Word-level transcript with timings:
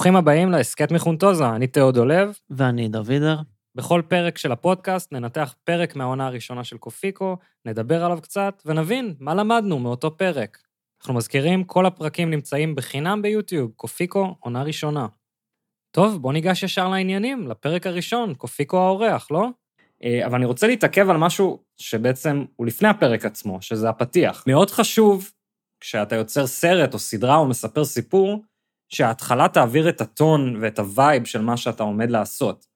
ברוכים 0.00 0.16
הבאים 0.16 0.50
להסכת 0.50 0.92
מחונטוזה, 0.92 1.48
אני 1.48 1.66
תיאו 1.66 1.92
דולב. 1.92 2.38
ואני 2.50 2.88
דוידר. 2.88 3.36
בכל 3.74 4.02
פרק 4.08 4.38
של 4.38 4.52
הפודקאסט 4.52 5.12
ננתח 5.12 5.54
פרק 5.64 5.96
מהעונה 5.96 6.26
הראשונה 6.26 6.64
של 6.64 6.78
קופיקו, 6.78 7.36
נדבר 7.64 8.04
עליו 8.04 8.18
קצת 8.22 8.62
ונבין 8.66 9.14
מה 9.18 9.34
למדנו 9.34 9.78
מאותו 9.78 10.16
פרק. 10.16 10.58
אנחנו 11.00 11.14
מזכירים, 11.14 11.64
כל 11.64 11.86
הפרקים 11.86 12.30
נמצאים 12.30 12.74
בחינם 12.74 13.22
ביוטיוב, 13.22 13.70
קופיקו, 13.76 14.36
עונה 14.40 14.62
ראשונה. 14.62 15.06
טוב, 15.90 16.22
בוא 16.22 16.32
ניגש 16.32 16.62
ישר 16.62 16.88
לעניינים, 16.88 17.48
לפרק 17.48 17.86
הראשון, 17.86 18.34
קופיקו 18.34 18.78
האורח, 18.78 19.30
לא? 19.30 19.48
אה, 20.04 20.26
אבל 20.26 20.34
אני 20.34 20.44
רוצה 20.44 20.66
להתעכב 20.66 21.10
על 21.10 21.16
משהו 21.16 21.62
שבעצם 21.76 22.44
הוא 22.56 22.66
לפני 22.66 22.88
הפרק 22.88 23.24
עצמו, 23.24 23.62
שזה 23.62 23.88
הפתיח. 23.88 24.44
מאוד 24.46 24.70
חשוב, 24.70 25.30
כשאתה 25.80 26.16
יוצר 26.16 26.46
סרט 26.46 26.94
או 26.94 26.98
סדרה 26.98 27.36
או 27.36 27.46
מספר 27.46 27.84
סיפור, 27.84 28.42
שההתחלה 28.90 29.48
תעביר 29.48 29.88
את 29.88 30.00
הטון 30.00 30.56
ואת 30.60 30.78
ה 30.78 30.87
vibe 30.87 31.24
של 31.24 31.42
מה 31.42 31.56
שאתה 31.56 31.82
עומד 31.82 32.10
לעשות. 32.10 32.66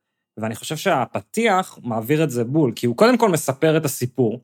ואני 0.41 0.55
חושב 0.55 0.77
שהפתיח 0.77 1.79
מעביר 1.83 2.25
את 2.25 2.31
זה 2.31 2.45
בול, 2.45 2.73
כי 2.77 2.87
הוא 2.87 2.97
קודם 2.97 3.19
כל 3.19 3.29
מספר 3.29 3.77
את 3.77 3.85
הסיפור. 3.85 4.41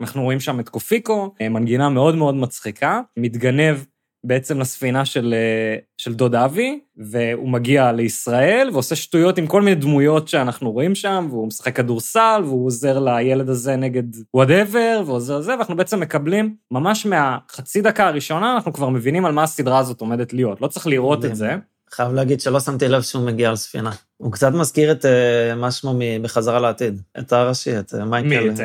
אנחנו 0.00 0.22
רואים 0.22 0.40
שם 0.40 0.60
את 0.60 0.68
קופיקו, 0.68 1.34
אה, 1.40 1.48
מנגינה 1.48 1.88
מאוד 1.88 2.14
מאוד 2.14 2.34
מצחיקה, 2.34 3.00
מתגנב 3.18 3.76
בעצם 4.24 4.60
לספינה 4.60 5.04
של, 5.04 5.34
אה, 5.36 5.76
של 5.98 6.14
דוד 6.14 6.34
אבי, 6.34 6.80
והוא 6.96 7.48
מגיע 7.48 7.92
לישראל 7.92 8.68
ועושה 8.72 8.96
שטויות 8.96 9.38
עם 9.38 9.46
כל 9.46 9.62
מיני 9.62 9.74
דמויות 9.74 10.28
שאנחנו 10.28 10.72
רואים 10.72 10.94
שם, 10.94 11.26
והוא 11.30 11.46
משחק 11.46 11.76
כדורסל, 11.76 12.42
והוא 12.44 12.66
עוזר 12.66 12.98
לילד 12.98 13.48
הזה 13.48 13.76
נגד 13.76 14.02
whatever, 14.34 15.02
ועוזר 15.06 15.38
לזה, 15.38 15.52
ואנחנו 15.52 15.76
בעצם 15.76 16.00
מקבלים, 16.00 16.54
ממש 16.70 17.06
מהחצי 17.06 17.80
דקה 17.80 18.06
הראשונה, 18.06 18.54
אנחנו 18.54 18.72
כבר 18.72 18.88
מבינים 18.88 19.24
על 19.24 19.32
מה 19.32 19.42
הסדרה 19.42 19.78
הזאת 19.78 20.00
עומדת 20.00 20.32
להיות. 20.32 20.60
לא 20.60 20.66
צריך 20.66 20.86
לראות 20.86 21.24
את 21.24 21.36
זה. 21.36 21.56
חייב 21.90 22.12
להגיד 22.12 22.40
שלא 22.40 22.60
שמתי 22.60 22.88
לב 22.88 23.02
שהוא 23.02 23.26
מגיע 23.26 23.48
על 23.48 23.56
ספינה. 23.56 23.90
הוא 24.16 24.32
קצת 24.32 24.52
מזכיר 24.52 24.92
את 24.92 25.04
uh, 25.04 25.08
מה 25.56 25.70
שמו 25.70 25.98
בחזרה 26.22 26.60
לעתיד, 26.60 27.00
את 27.18 27.32
הראשי, 27.32 27.78
את 27.78 27.94
uh, 27.94 28.04
מייקל. 28.04 28.28
מי? 28.28 28.50
את 28.50 28.56
uh, 28.56 28.62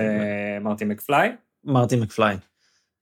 מרטי 0.61 0.85
מקפליי? 0.85 1.35
מרטי 1.63 1.95
מקפליי. 1.95 2.37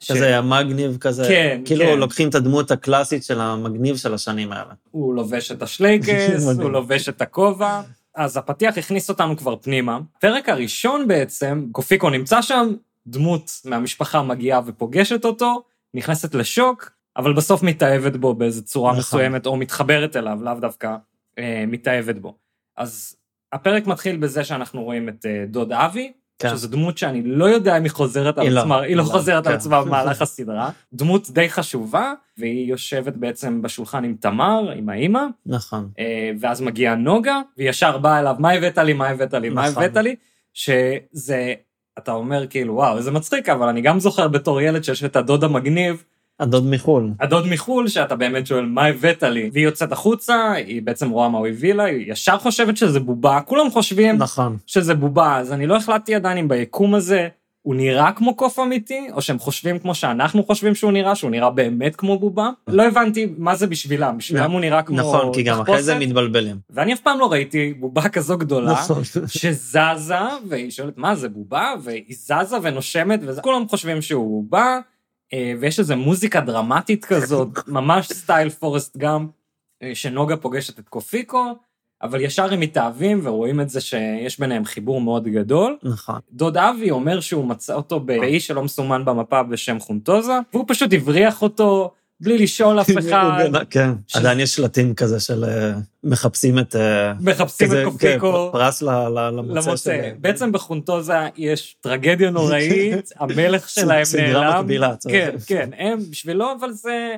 כזה 0.10 0.38
המגניב 0.38 0.98
כזה, 0.98 1.26
כן, 1.28 1.62
כאילו 1.66 1.86
כן. 1.86 2.00
לוקחים 2.00 2.30
את 2.30 2.36
הדמות 2.36 2.72
הקלאסית 2.72 3.24
של 3.24 3.42
המגניב 3.42 3.98
של 3.98 4.14
השנים 4.14 4.52
האלה. 4.52 4.74
הוא 4.92 5.16
לובש 5.16 5.52
את 5.52 5.62
השלייקס, 5.62 6.48
הוא 6.62 6.72
לובש 6.72 7.10
את 7.10 7.22
הכובע. 7.22 7.82
אז 8.16 8.38
הפתיח 8.38 8.78
הכניס 8.78 9.10
אותנו 9.10 9.38
כבר 9.38 9.56
פנימה. 9.56 10.00
פרק 10.20 10.50
הראשון 10.50 11.08
בעצם, 11.08 11.68
קופיקו 11.72 12.10
נמצא 12.10 12.42
שם, 12.42 12.74
דמות 13.08 13.52
מהמשפחה 13.66 14.22
מגיעה 14.22 14.62
ופוגשת 14.66 15.26
אותו, 15.26 15.64
נכנסת 15.94 16.36
לשוק, 16.36 16.92
אבל 17.18 17.34
בסוף 17.34 17.64
מתאהבת 17.64 18.16
בו 18.16 18.34
באיזו 18.34 18.64
צורה 18.64 18.92
נכון. 18.92 19.00
מסוימת, 19.00 19.46
או 19.46 19.58
מתחברת 19.58 20.16
אליו, 20.16 20.40
לאו 20.44 20.54
דווקא 20.54 20.96
אה, 21.40 21.64
מתאהבת 21.68 22.16
בו. 22.16 22.36
אז 22.78 23.16
הפרק 23.54 23.88
מתחיל 23.88 24.18
בזה 24.18 24.44
שאנחנו 24.44 24.84
רואים 24.84 25.10
את 25.10 25.26
אה, 25.26 25.46
דוד 25.48 25.72
אבי, 25.72 26.14
כן. 26.40 26.50
שזו 26.50 26.68
דמות 26.68 26.98
שאני 26.98 27.22
לא 27.26 27.46
יודע 27.46 27.78
אם 27.78 27.84
היא 27.84 27.92
חוזרת 27.92 28.38
על 28.38 28.58
עצמה, 28.58 28.82
היא 28.82 28.96
לא 28.96 29.04
חוזרת 29.04 29.48
על 29.48 29.54
עצמה 29.54 29.82
במהלך 29.82 30.22
הסדרה. 30.22 30.70
דמות 30.94 31.30
די 31.30 31.50
חשובה, 31.50 32.14
והיא 32.38 32.70
יושבת 32.70 33.18
בעצם 33.18 33.62
בשולחן 33.62 34.04
עם 34.04 34.16
תמר, 34.20 34.72
עם 34.76 34.90
האימא. 34.90 35.22
נכון. 35.46 35.90
ואז 36.40 36.62
מגיעה 36.62 36.96
נוגה, 36.96 37.42
והיא 37.58 37.70
ישר 37.70 37.98
באה 37.98 38.20
אליו, 38.20 38.36
מה 38.40 38.52
הבאת 38.52 38.78
לי, 38.78 38.94
מה 38.94 39.08
הבאת 39.08 39.34
לי, 39.34 39.50
מה 39.50 39.66
הבאת 39.66 39.96
לי, 39.96 40.16
שזה, 40.54 41.54
אתה 41.98 42.12
אומר 42.12 42.48
כאילו, 42.48 42.74
וואו, 42.74 42.98
איזה 42.98 43.12
מצחיק, 43.12 43.50
אבל 43.50 43.68
אני 43.68 43.82
גם 43.82 44.00
זוכר 44.00 44.28
בתור 44.28 44.62
ילד 44.62 44.84
שיש 44.84 45.04
את 45.04 45.16
הדוד 45.16 45.44
המגניב, 45.44 46.04
הדוד 46.40 46.66
מחו"ל. 46.66 47.12
הדוד 47.20 47.48
מחו"ל, 47.48 47.88
שאתה 47.88 48.16
באמת 48.16 48.48
שואל, 48.48 48.66
מה 48.66 48.86
הבאת 48.86 49.24
לי? 49.24 49.50
והיא 49.54 49.66
יוצאת 49.66 49.92
החוצה, 49.92 50.52
היא 50.52 50.82
בעצם 50.82 51.10
רואה 51.10 51.30
מה 51.30 51.38
הוא 51.38 51.48
הביא 51.48 51.74
לה, 51.74 51.84
היא 51.84 52.12
ישר 52.12 52.38
חושבת 52.38 52.78
שזה 52.78 53.00
בובה, 53.00 53.40
כולם 53.46 53.70
חושבים 53.70 54.18
נכון. 54.18 54.58
שזה 54.66 54.96
בובה, 54.96 55.38
אז 55.38 55.54
אני 55.54 55.68
לא 55.68 55.76
החלטתי 55.76 56.16
עדיין 56.16 56.38
אם 56.38 56.48
ביקום 56.48 56.96
הזה 56.96 57.28
הוא 57.62 57.76
נראה 57.76 58.12
כמו 58.12 58.36
קוף 58.36 58.60
אמיתי, 58.60 59.08
או 59.14 59.22
שהם 59.22 59.40
חושבים 59.40 59.80
כמו 59.80 59.96
שאנחנו 59.96 60.44
חושבים 60.44 60.76
שהוא 60.76 60.92
נראה, 60.92 61.16
שהוא 61.16 61.32
נראה 61.32 61.50
באמת 61.50 61.96
כמו 61.96 62.20
בובה. 62.20 62.50
לא 62.68 62.84
הבנתי 62.84 63.28
מה 63.38 63.56
זה 63.56 63.68
בשבילם, 63.68 64.18
בשבילם 64.18 64.52
הוא 64.52 64.62
נראה 64.62 64.84
כמו... 64.84 64.98
נכון, 64.98 65.34
כי 65.34 65.44
גם 65.44 65.62
אחרי 65.62 65.84
זה 65.84 66.00
מתבלבלים. 66.00 66.56
ואני 66.70 66.94
אף 66.94 67.00
פעם 67.00 67.20
לא 67.20 67.32
ראיתי 67.32 67.74
בובה 67.74 68.10
כזו 68.10 68.38
גדולה, 68.38 68.72
נכון. 68.72 69.02
שזזה, 69.28 70.16
והיא 70.48 70.72
שואלת, 70.72 70.98
מה 70.98 71.16
זה 71.16 71.30
בובה? 71.30 71.74
והיא 71.84 72.16
זזה 72.16 72.58
ונושמת, 72.62 73.20
וכולם 73.24 73.68
חושבים 73.68 74.02
שהוא 74.02 74.44
בובה. 74.44 74.80
ויש 75.34 75.80
איזו 75.80 75.98
מוזיקה 75.98 76.42
דרמטית 76.42 77.06
כזאת, 77.06 77.50
ממש 77.68 78.08
סטייל 78.08 78.50
פורסט 78.50 78.98
גם, 78.98 79.28
שנוגה 79.94 80.38
פוגשת 80.38 80.80
את 80.80 80.90
קופיקו, 80.90 81.56
אבל 82.02 82.22
ישר 82.22 82.54
הם 82.54 82.60
מתאהבים 82.60 83.20
ורואים 83.24 83.62
את 83.62 83.70
זה 83.70 83.82
שיש 83.82 84.40
ביניהם 84.40 84.66
חיבור 84.66 85.02
מאוד 85.02 85.28
גדול. 85.28 85.78
נכון. 85.84 86.20
דוד 86.32 86.58
אבי 86.58 86.92
אומר 86.92 87.20
שהוא 87.20 87.46
מצא 87.46 87.74
אותו 87.74 88.00
באי 88.00 88.40
שלא 88.40 88.64
מסומן 88.64 89.06
במפה 89.06 89.44
בשם 89.44 89.80
חונטוזה, 89.80 90.40
והוא 90.54 90.66
פשוט 90.68 90.94
הבריח 90.94 91.42
אותו 91.42 91.94
בלי 92.22 92.38
לשאול 92.38 92.82
אף 92.82 92.90
אחד. 93.00 93.50
כן, 93.70 93.90
עדיין 94.14 94.40
יש 94.40 94.56
שלטים 94.56 94.96
כזה 94.96 95.20
של 95.20 95.46
מחפשים 96.04 96.60
את... 96.60 96.76
מחפשים 97.20 97.72
את 97.72 97.78
קופיקו. 97.86 98.50
כן, 98.52 98.58
פרס 98.60 98.82
למוצא. 98.82 100.12
בעצם 100.18 100.52
בחונטוזה 100.52 101.28
יש 101.38 101.76
טרגדיה 101.82 102.30
נוראית, 102.30 103.12
המלך 103.20 103.70
שלהם 103.70 103.90
נעלם. 103.90 104.06
סדרה 104.06 104.62
מקבילה. 104.62 104.96
כן, 105.10 105.36
כן, 105.46 105.70
הם 105.78 106.00
בשבילו, 106.12 106.54
אבל 106.60 106.72
זה... 106.72 107.16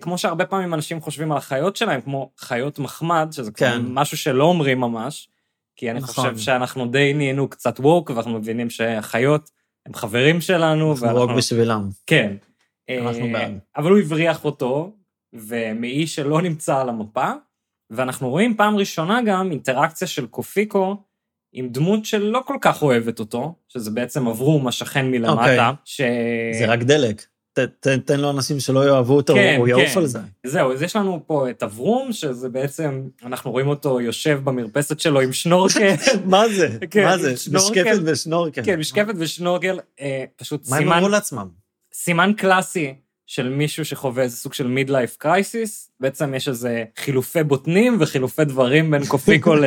כמו 0.00 0.18
שהרבה 0.18 0.44
פעמים 0.44 0.74
אנשים 0.74 1.00
חושבים 1.00 1.32
על 1.32 1.38
החיות 1.38 1.76
שלהם, 1.76 2.00
כמו 2.00 2.30
חיות 2.38 2.78
מחמד, 2.78 3.28
שזה 3.30 3.52
כן. 3.52 3.82
משהו 3.84 4.16
שלא 4.16 4.44
אומרים 4.44 4.80
ממש, 4.80 5.28
כי 5.76 5.90
אני 5.90 6.00
נכון. 6.00 6.14
חושב 6.14 6.38
שאנחנו 6.38 6.86
די 6.86 7.12
נהיינו 7.14 7.48
קצת 7.48 7.80
ווק, 7.80 8.10
ואנחנו 8.10 8.38
מבינים 8.38 8.70
שהחיות 8.70 9.50
הם 9.86 9.94
חברים 9.94 10.40
שלנו. 10.40 10.92
אנחנו 10.92 11.20
ווק 11.20 11.30
בשבילם. 11.30 11.88
כן. 12.06 12.36
אנחנו 12.90 13.32
בעד. 13.32 13.58
אבל 13.76 13.90
הוא 13.90 13.98
הבריח 13.98 14.44
אותו, 14.44 14.92
ומאי 15.34 16.06
שלא 16.06 16.42
נמצא 16.42 16.80
על 16.80 16.88
המפה, 16.88 17.32
ואנחנו 17.90 18.30
רואים 18.30 18.56
פעם 18.56 18.76
ראשונה 18.76 19.20
גם 19.26 19.50
אינטראקציה 19.50 20.08
של 20.08 20.26
קופיקו 20.26 20.96
עם 21.52 21.68
דמות 21.68 22.04
שלא 22.04 22.42
כל 22.46 22.56
כך 22.60 22.82
אוהבת 22.82 23.18
אותו, 23.18 23.54
שזה 23.68 23.90
בעצם 23.90 24.26
אברום, 24.26 24.66
השכן 24.66 25.10
מלמטה, 25.10 25.32
okay. 25.32 25.40
אוקיי. 25.40 25.74
ש... 25.84 26.00
זה 26.58 26.66
רק 26.66 26.78
דלק. 26.78 27.22
ת, 27.58 27.88
תן 28.04 28.20
לו 28.20 28.30
אנשים 28.30 28.60
שלא 28.60 28.88
יאהבו 28.88 29.16
אותו, 29.16 29.34
כן, 29.34 29.56
הוא 29.58 29.68
יעוף 29.68 29.94
כן. 29.94 30.00
על 30.00 30.06
זה. 30.06 30.18
זהו, 30.46 30.72
אז 30.72 30.82
יש 30.82 30.96
לנו 30.96 31.22
פה 31.26 31.50
את 31.50 31.62
אברום, 31.62 32.12
שזה 32.12 32.48
בעצם, 32.48 33.08
אנחנו 33.24 33.50
רואים 33.50 33.68
אותו 33.68 34.00
יושב 34.00 34.40
במרפסת 34.44 35.00
שלו 35.00 35.20
עם 35.20 35.32
שנורקל. 35.32 35.94
מה 36.24 36.48
זה? 36.48 36.78
כן, 36.90 37.04
מה 37.04 37.18
זה? 37.18 37.32
משקפת 37.52 37.98
ושנורקל. 38.04 38.64
כן, 38.64 38.78
משקפת 38.78 39.14
ושנורקל, 39.18 39.78
אה, 40.00 40.24
פשוט 40.36 40.68
מה 40.68 40.76
הם 40.76 40.82
סימן, 40.82 40.96
אמרו 40.96 41.08
לעצמם? 41.08 41.48
סימן 41.98 42.32
קלאסי 42.36 42.94
של 43.26 43.48
מישהו 43.48 43.84
שחווה 43.84 44.22
איזה 44.22 44.36
סוג 44.36 44.52
של 44.52 44.66
midlife 44.66 45.16
crisis. 45.16 45.90
בעצם 46.00 46.34
יש 46.34 46.48
איזה 46.48 46.84
חילופי 46.98 47.42
בוטנים 47.42 47.96
וחילופי 48.00 48.44
דברים 48.44 48.90
בין 48.90 49.06
קופיקו 49.06 49.54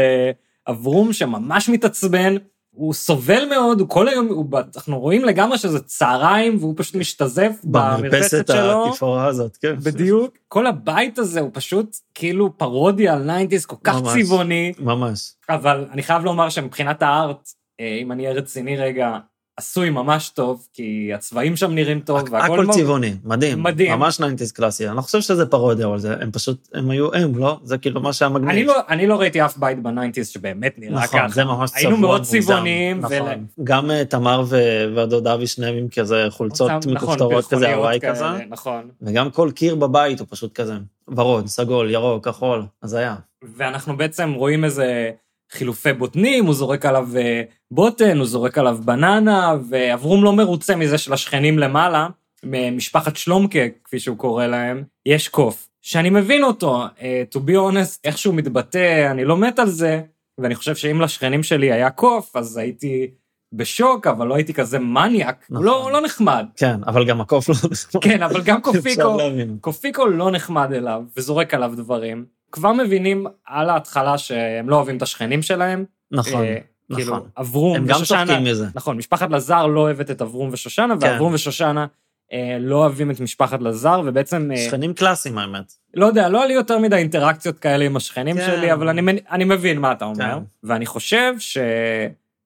לאברום, 0.67 1.13
שממש 1.13 1.69
מתעצבן. 1.69 2.35
הוא 2.71 2.93
סובל 2.93 3.45
מאוד, 3.49 3.79
הוא 3.79 3.89
כל 3.89 4.07
היום, 4.07 4.27
הוא, 4.27 4.45
אנחנו 4.75 4.99
רואים 4.99 5.25
לגמרי 5.25 5.57
שזה 5.57 5.79
צהריים, 5.79 6.57
והוא 6.59 6.73
פשוט 6.77 6.95
משתזף 6.95 7.51
במרפסת 7.63 8.47
שלו. 8.47 8.57
במרפסת 8.57 8.91
התפאורה 8.91 9.25
הזאת, 9.25 9.57
כן. 9.57 9.75
בדיוק. 9.83 10.37
כל 10.47 10.67
הבית 10.67 11.19
הזה 11.19 11.39
הוא 11.39 11.49
פשוט 11.53 11.97
כאילו 12.15 12.57
פרודיה 12.57 13.13
על 13.13 13.23
nineties, 13.23 13.65
כל 13.65 13.75
כך 13.83 13.95
ממש, 13.95 14.23
צבעוני. 14.23 14.73
ממש. 14.79 15.33
אבל 15.49 15.85
אני 15.91 16.03
חייב 16.03 16.23
לומר 16.23 16.49
שמבחינת 16.49 17.01
ה 17.01 17.11
art, 17.11 17.49
אה, 17.79 17.97
אם 18.01 18.11
אני 18.11 18.23
אהיה 18.23 18.35
רציני 18.35 18.77
רגע, 18.77 19.17
עשוי 19.59 19.89
ממש 19.89 20.29
טוב, 20.29 20.67
כי 20.73 21.11
הצבעים 21.15 21.55
שם 21.55 21.71
נראים 21.71 21.99
טוב, 21.99 22.23
והכל 22.31 22.59
הכל 22.63 22.73
צבעוני, 22.73 23.13
מדהים. 23.23 23.63
מדהים. 23.63 23.91
ממש 23.91 24.19
nineties 24.19 24.51
קלאסי. 24.51 24.87
אני 24.87 24.95
לא 24.97 25.01
חושב 25.01 25.21
שזה 25.21 25.45
פרודיה, 25.45 25.87
אבל 25.87 25.99
זה, 25.99 26.15
הם 26.21 26.31
פשוט, 26.31 26.69
הם 26.73 26.89
היו 26.89 27.13
הם, 27.13 27.37
לא? 27.37 27.59
זה 27.63 27.77
כאילו 27.77 28.01
מה 28.01 28.13
שהיה 28.13 28.29
מגניב. 28.29 28.49
אני 28.49 28.63
לא, 28.63 28.75
אני 28.89 29.07
לא 29.07 29.19
ראיתי 29.19 29.45
אף 29.45 29.57
בית 29.57 29.83
ב 29.83 29.88
nineties 29.88 30.27
שבאמת 30.27 30.75
נראה 30.77 31.03
נכון, 31.03 31.19
ככה. 31.19 31.29
זה 31.29 31.43
ממש 31.43 31.69
צבוע, 31.69 31.81
היינו 31.81 31.97
מאוד. 31.97 32.21
צבעוניים. 32.21 32.99
נכון. 32.99 33.45
גם 33.63 33.91
אה, 33.91 34.05
תמר 34.05 34.43
ו- 34.47 34.85
והדוד 34.95 35.27
אבי 35.27 35.47
שניהם 35.47 35.75
עם 35.75 35.87
כזה 35.89 36.25
חולצות 36.29 36.71
נכון, 36.71 36.93
מכופתרות 36.93 37.45
כזה, 37.45 37.75
הוואי 37.75 37.99
כזה. 38.09 38.25
נכון. 38.49 38.89
וגם 39.01 39.31
כל 39.31 39.51
קיר 39.55 39.75
בבית 39.75 40.19
הוא 40.19 40.27
פשוט 40.29 40.53
כזה, 40.53 40.73
ורוד, 41.07 41.47
סגול, 41.47 41.89
ירוק, 41.89 42.27
כחול, 42.27 42.63
אז 42.81 42.93
היה. 42.93 43.15
ואנחנו 43.57 43.97
בעצם 43.97 44.33
רואים 44.33 44.65
איזה 44.65 45.11
חילופי 45.51 45.93
בוטנים, 45.93 46.45
הוא 46.45 46.53
זורק 46.53 46.85
עליו 46.85 47.07
אה, 47.17 47.41
בוטן, 47.71 48.17
הוא 48.17 48.25
זורק 48.25 48.57
עליו 48.57 48.77
בננה, 48.85 49.55
ואברום 49.69 50.23
לא 50.23 50.33
מרוצה 50.33 50.75
מזה 50.75 50.97
של 50.97 51.13
השכנים 51.13 51.59
למעלה, 51.59 52.07
ממשפחת 52.43 53.15
שלומקה, 53.15 53.59
כפי 53.83 53.99
שהוא 53.99 54.17
קורא 54.17 54.47
להם, 54.47 54.83
יש 55.05 55.27
קוף. 55.27 55.69
שאני 55.81 56.09
מבין 56.09 56.43
אותו, 56.43 56.83
אה, 57.01 57.23
to 57.35 57.37
be 57.37 57.51
honest, 57.51 57.99
איך 58.03 58.17
שהוא 58.17 58.35
מתבטא, 58.35 59.11
אני 59.11 59.25
לא 59.25 59.37
מת 59.37 59.59
על 59.59 59.69
זה, 59.69 60.01
ואני 60.37 60.55
חושב 60.55 60.75
שאם 60.75 61.01
לשכנים 61.01 61.43
שלי 61.43 61.71
היה 61.71 61.89
קוף, 61.89 62.35
אז 62.35 62.57
הייתי 62.57 63.07
בשוק, 63.53 64.07
אבל 64.07 64.27
לא 64.27 64.35
הייתי 64.35 64.53
כזה 64.53 64.79
מניאק, 64.79 65.45
הוא 65.49 65.55
נכון. 65.55 65.65
לא, 65.65 65.83
הוא 65.83 65.91
לא 65.91 66.01
נחמד. 66.01 66.45
כן, 66.55 66.83
אבל 66.87 67.05
גם 67.05 67.21
הקוף 67.21 67.49
לא 67.49 67.55
נחמד. 67.71 68.01
כן, 68.03 68.23
אבל 68.23 68.41
גם 68.41 68.61
קופיקו. 68.67 69.17
קופיקו 69.61 70.05
לא 70.07 70.31
נחמד 70.31 70.73
אליו, 70.73 71.03
וזורק 71.17 71.53
עליו 71.53 71.73
דברים. 71.75 72.25
כבר 72.51 72.73
מבינים 72.73 73.27
על 73.45 73.69
ההתחלה 73.69 74.17
שהם 74.17 74.69
לא 74.69 74.75
אוהבים 74.75 74.97
את 74.97 75.01
השכנים 75.01 75.41
שלהם. 75.41 75.85
נכון, 76.11 76.43
אה, 76.43 76.57
כאילו, 76.95 77.15
נכון. 77.15 77.29
אברום 77.39 77.75
הם 77.75 77.85
גם 77.85 77.95
ושושנה. 77.95 78.25
צוחקים 78.25 78.43
מזה. 78.43 78.65
נכון, 78.75 78.97
משפחת 78.97 79.29
לזר 79.29 79.67
לא 79.67 79.79
אוהבת 79.79 80.11
את 80.11 80.21
אברום 80.21 80.49
ושושנה, 80.51 80.95
כן. 81.01 81.07
ואברום 81.07 81.33
ושושנה 81.33 81.85
אה, 82.33 82.57
לא 82.59 82.75
אוהבים 82.75 83.11
את 83.11 83.19
משפחת 83.19 83.61
לזר, 83.61 84.01
ובעצם, 84.05 84.51
אה, 84.51 84.57
שכנים 84.57 84.93
קלאסיים 84.93 85.37
האמת. 85.37 85.73
לא 85.93 86.05
יודע, 86.05 86.29
לא 86.29 86.45
לי 86.45 86.53
יותר 86.53 86.79
מדי 86.79 86.95
אינטראקציות 86.95 87.59
כאלה 87.59 87.85
עם 87.85 87.95
השכנים 87.95 88.37
כן. 88.37 88.45
שלי, 88.45 88.73
אבל 88.73 88.89
אני, 88.89 89.19
אני 89.31 89.43
מבין 89.43 89.79
מה 89.79 89.91
אתה 89.91 90.05
אומר. 90.05 90.39
כן. 90.39 90.43
ואני 90.63 90.85
חושב 90.85 91.33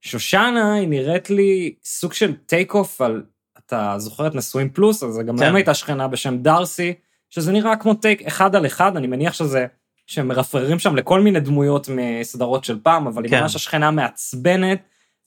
ששושנה 0.03 0.73
היא 0.73 0.88
נראית 0.88 1.29
לי 1.29 1.73
סוג 1.83 2.13
של 2.13 2.33
טייק 2.45 2.73
אוף 2.73 3.01
על, 3.01 3.23
אתה 3.65 3.95
זוכר 3.97 4.27
את 4.27 4.35
נשואים 4.35 4.69
פלוס, 4.69 5.03
אז 5.03 5.19
גם 5.27 5.38
כן. 5.38 5.44
להם 5.44 5.55
הייתה 5.55 5.73
שכנה 5.73 6.07
בשם 6.07 6.38
דארסי, 6.38 6.94
שזה 7.29 7.51
נראה 7.51 7.75
כמו 7.75 7.94
טייק 7.94 8.21
אחד 8.21 8.55
על 8.55 8.65
אחד, 8.65 8.97
אני 8.97 9.07
מניח 9.07 9.33
שזה, 9.33 9.65
שהם 10.13 10.27
מרפררים 10.27 10.80
שם 10.80 10.95
לכל 10.95 11.21
מיני 11.21 11.39
דמויות 11.39 11.89
מסדרות 11.89 12.63
של 12.63 12.80
פעם, 12.83 13.07
אבל 13.07 13.24
היא 13.24 13.31
כן. 13.31 13.42
ממש 13.42 13.56
השכנה 13.56 13.92
מעצבנת, 13.92 14.80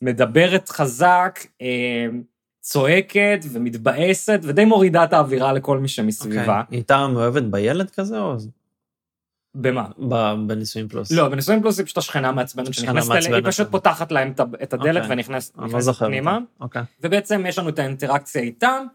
מדברת 0.03 0.69
חזק, 0.69 1.39
אה, 1.63 2.07
צועקת 2.61 3.39
ומתבאסת, 3.53 4.41
ודי 4.43 4.65
מורידה 4.65 5.05
את 5.05 5.13
האווירה 5.13 5.53
לכל 5.53 5.79
מי 5.79 5.89
שמסביבה. 5.89 6.41
אוקיי. 6.41 6.55
היא 6.71 6.77
הייתה 6.77 7.07
מאוהבת 7.07 7.43
בילד 7.43 7.91
כזה 7.91 8.19
או 8.19 8.37
במה? 9.57 9.87
בנישואים 10.47 10.89
פלוס? 10.89 11.13
לא, 11.13 11.29
בנישואים 11.29 11.61
פלוס 11.63 11.79
היא 11.79 11.85
פשוט 11.85 11.99
השכנה 11.99 12.33
מעצבנת 12.33 12.75
שכנה 12.75 13.03
שנכנסת 13.03 13.27
אליה, 13.27 13.39
היא. 13.39 13.47
פשוט 13.47 13.71
פותחת 13.71 14.13
להם 14.13 14.33
את 14.63 14.75
הדלת 14.75 15.03
אוקיי. 15.03 15.13
ונכנסת 15.13 15.57
לא. 15.59 15.93
פנימה, 15.93 16.35
אותה. 16.35 16.45
אוקיי. 16.61 16.83
ובעצם 17.01 17.45
יש 17.49 17.59
לנו 17.59 17.69
את 17.69 17.79
האינטראקציה 17.79 18.43
איתם, 18.43 18.87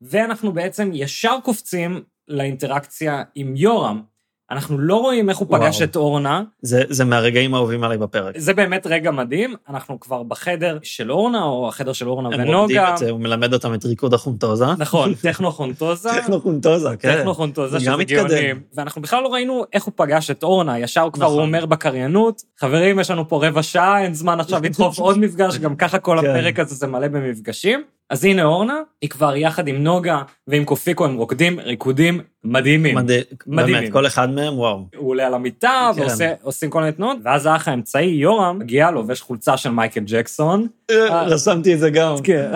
ואנחנו 0.00 0.52
בעצם 0.52 0.90
ישר 0.92 1.36
קופצים 1.44 2.02
לאינטראקציה 2.28 3.22
עם 3.34 3.56
יורם. 3.56 4.02
אנחנו 4.50 4.78
לא 4.78 4.96
רואים 4.96 5.28
איך 5.30 5.38
הוא 5.38 5.48
וואו. 5.50 5.60
פגש 5.62 5.82
את 5.82 5.96
אורנה, 5.96 6.42
זה- 6.62 6.82
זה 6.88 7.04
מהרגעים 7.04 7.54
האהובים 7.54 7.84
עליי 7.84 7.98
בפרק. 7.98 8.34
זה 8.38 8.54
באמת 8.54 8.86
רגע 8.86 9.10
מדהים, 9.10 9.54
אנחנו 9.68 10.00
כבר 10.00 10.22
בחדר 10.22 10.78
של 10.82 11.12
אורנה, 11.12 11.42
או 11.44 11.68
החדר 11.68 11.92
של 11.92 12.08
אורנה 12.08 12.28
הם 12.28 12.34
רוקדים 12.34 12.54
ונוגה, 12.58 12.92
את 12.92 12.98
זה, 12.98 13.10
הוא 13.10 13.20
מלמד 13.20 13.52
אותם 13.54 13.74
את 13.74 13.84
ריקוד 13.84 14.14
החונטוזה. 14.14 14.64
נכון, 14.78 15.14
טכנו-חונטוזה, 15.22 16.08
טכנו-חונטוזה, 16.20 16.88
כן. 16.98 17.16
טכנו-חונטוזה, 17.18 17.80
שזה. 17.80 17.90
גאונים. 18.04 18.60
ואנחנו 18.74 19.02
בכלל 19.02 19.22
לא 19.22 19.28
ראינו 19.28 19.64
איך 19.72 19.84
הוא 19.84 19.92
פגש 19.96 20.30
את 20.30 20.42
אורנה, 20.42 20.78
ישר 20.78 21.08
כבר 21.12 21.26
הוא 21.26 21.32
נכון. 21.34 21.44
אומר 21.46 21.66
בקריינות, 21.66 22.42
חברים, 22.60 22.98
יש 23.00 23.10
לנו 23.10 23.28
פה 23.28 23.46
רבע 23.46 23.62
שעה, 23.62 24.02
אין 24.02 24.14
זמן 24.14 24.40
עכשיו 24.40 24.60
לדחוף 24.64 24.98
עוד 24.98 25.18
מפגש, 25.18 25.58
גם 25.58 25.76
ככה 25.76 25.98
כל 25.98 26.18
כן. 26.20 26.30
הפרק 26.30 26.58
הזה 26.58 26.74
זה 26.74 26.86
מלא 26.86 27.08
במפגשים. 27.08 27.82
אז 28.10 28.24
הנה 28.24 28.44
אורנה, 28.44 28.80
היא 29.02 29.10
כבר 29.10 29.36
יחד 29.36 29.68
עם 29.68 29.76
נוגה 29.76 30.22
ועם 30.46 30.64
קופיקו, 30.64 31.04
הם 31.04 31.16
רוקדים 31.16 31.60
ריקודים 31.60 32.20
מדהימים. 32.44 32.96
מדהים. 32.96 33.22
מדהימים. 33.46 33.80
באמת, 33.80 33.92
כל 33.92 34.06
אחד 34.06 34.30
מהם, 34.30 34.58
וואו. 34.58 34.86
הוא 34.96 35.10
עולה 35.10 35.26
על 35.26 35.34
המיטה 35.34 35.90
כן. 35.96 36.02
ועושים 36.42 36.70
כל 36.70 36.80
מיני 36.80 36.92
תנועות, 36.92 37.16
ואז 37.24 37.46
האח 37.46 37.68
האמצעי, 37.68 38.06
יורם, 38.06 38.58
מגיע, 38.58 38.90
לובש 38.90 39.20
חולצה 39.20 39.56
של 39.56 39.70
מייקל 39.70 40.00
ג'קסון. 40.06 40.66
אה. 40.90 41.22
רשמתי 41.22 41.74
את 41.74 41.78
זה 41.78 41.90
גם. 41.90 42.14
כן. 42.24 42.50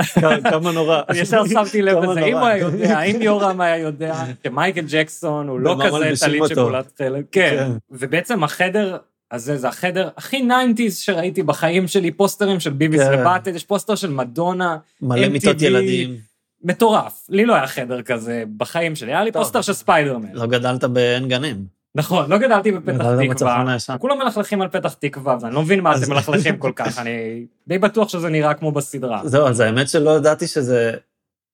כמה 0.51 0.73
נורא. 0.73 1.01
אני 1.09 1.19
ישר 1.23 1.47
שמתי 1.47 1.83
לב 1.83 1.99
לזה, 2.05 2.21
אם. 2.21 2.37
הוא 2.37 2.47
היה 2.47 2.59
יודע, 2.59 3.03
אם 3.03 3.23
יורם 3.23 3.61
היה 3.61 3.79
יודע 3.79 4.25
שמייקל 4.47 4.85
ג'קסון 4.89 5.49
הוא 5.49 5.61
לא 5.61 5.77
כזה 5.87 6.27
טלית. 6.27 6.43
שכולת 6.49 6.87
תכלת. 6.95 7.25
כן. 7.33 7.57
כן. 7.59 7.71
ובעצם 7.91 8.45
החדר 8.45 8.97
הזה 9.33 9.57
זה 9.57 9.69
החדר 9.69 10.09
הכי 10.17 10.49
90's 10.49 10.91
שראיתי 10.93 11.43
בחיים 11.43 11.89
שלי, 11.89 12.11
פוסטרים 12.11 12.61
של 12.61 12.71
ביוויס 12.71 13.01
and 13.01 13.19
באטהד, 13.21 13.55
יש 13.55 13.65
פוסטר 13.65 13.95
של 13.95 14.11
מדונה, 14.11 14.77
מלא 15.03 15.27
MTV. 15.27 15.29
מיטות 15.29 15.63
ילדים. 15.63 16.17
מטורף. 16.65 17.27
לי 17.29 17.45
לא 17.47 17.55
היה 17.55 17.67
חדר 17.67 18.03
כזה 18.03 18.45
בחיים 18.57 18.97
שלי, 18.97 19.13
היה 19.15 19.25
לי 19.25 19.33
טוב. 19.33 19.43
פוסטר 19.43 19.61
של 19.61 19.73
ספיידרמן. 19.73 20.29
לא 20.33 20.47
גדלת 20.47 20.85
בעין 20.85 21.29
גנים. 21.29 21.65
נכון, 21.95 22.31
לא 22.31 22.39
גדלתי 22.39 22.73
בפתח 22.73 22.93
בצפון 22.95 23.29
תקווה. 23.77 23.99
כולם 23.99 24.19
מלכלכים 24.19 24.63
על 24.63 24.69
פתח 24.69 24.95
תקווה, 24.95 25.37
ואני 25.41 25.55
לא 25.55 25.63
מבין 25.63 25.81
מה 25.81 25.93
אז- 25.93 26.03
אתם 26.03 26.13
מלכלכים 26.13 26.57
כל 26.59 26.73
כך, 26.77 26.99
אני 26.99 27.47
די 27.69 27.79
בטוח 27.79 28.09
שזה 28.09 28.29
נראה 28.29 28.55
כמו 28.55 28.73
בסדרה. 28.73 29.21
זהו, 29.25 29.47
אז 29.47 29.61
האמת 29.61 29.89
שלא 29.89 30.11
ידעתי 30.17 30.47
שזה, 30.47 30.93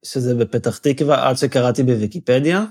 שזה 0.05 0.35
בפתח 0.35 0.79
תקווה 0.79 1.29
עד 1.29 1.37
שקראתי 1.37 1.83
בוויקיפדיה, 1.83 2.65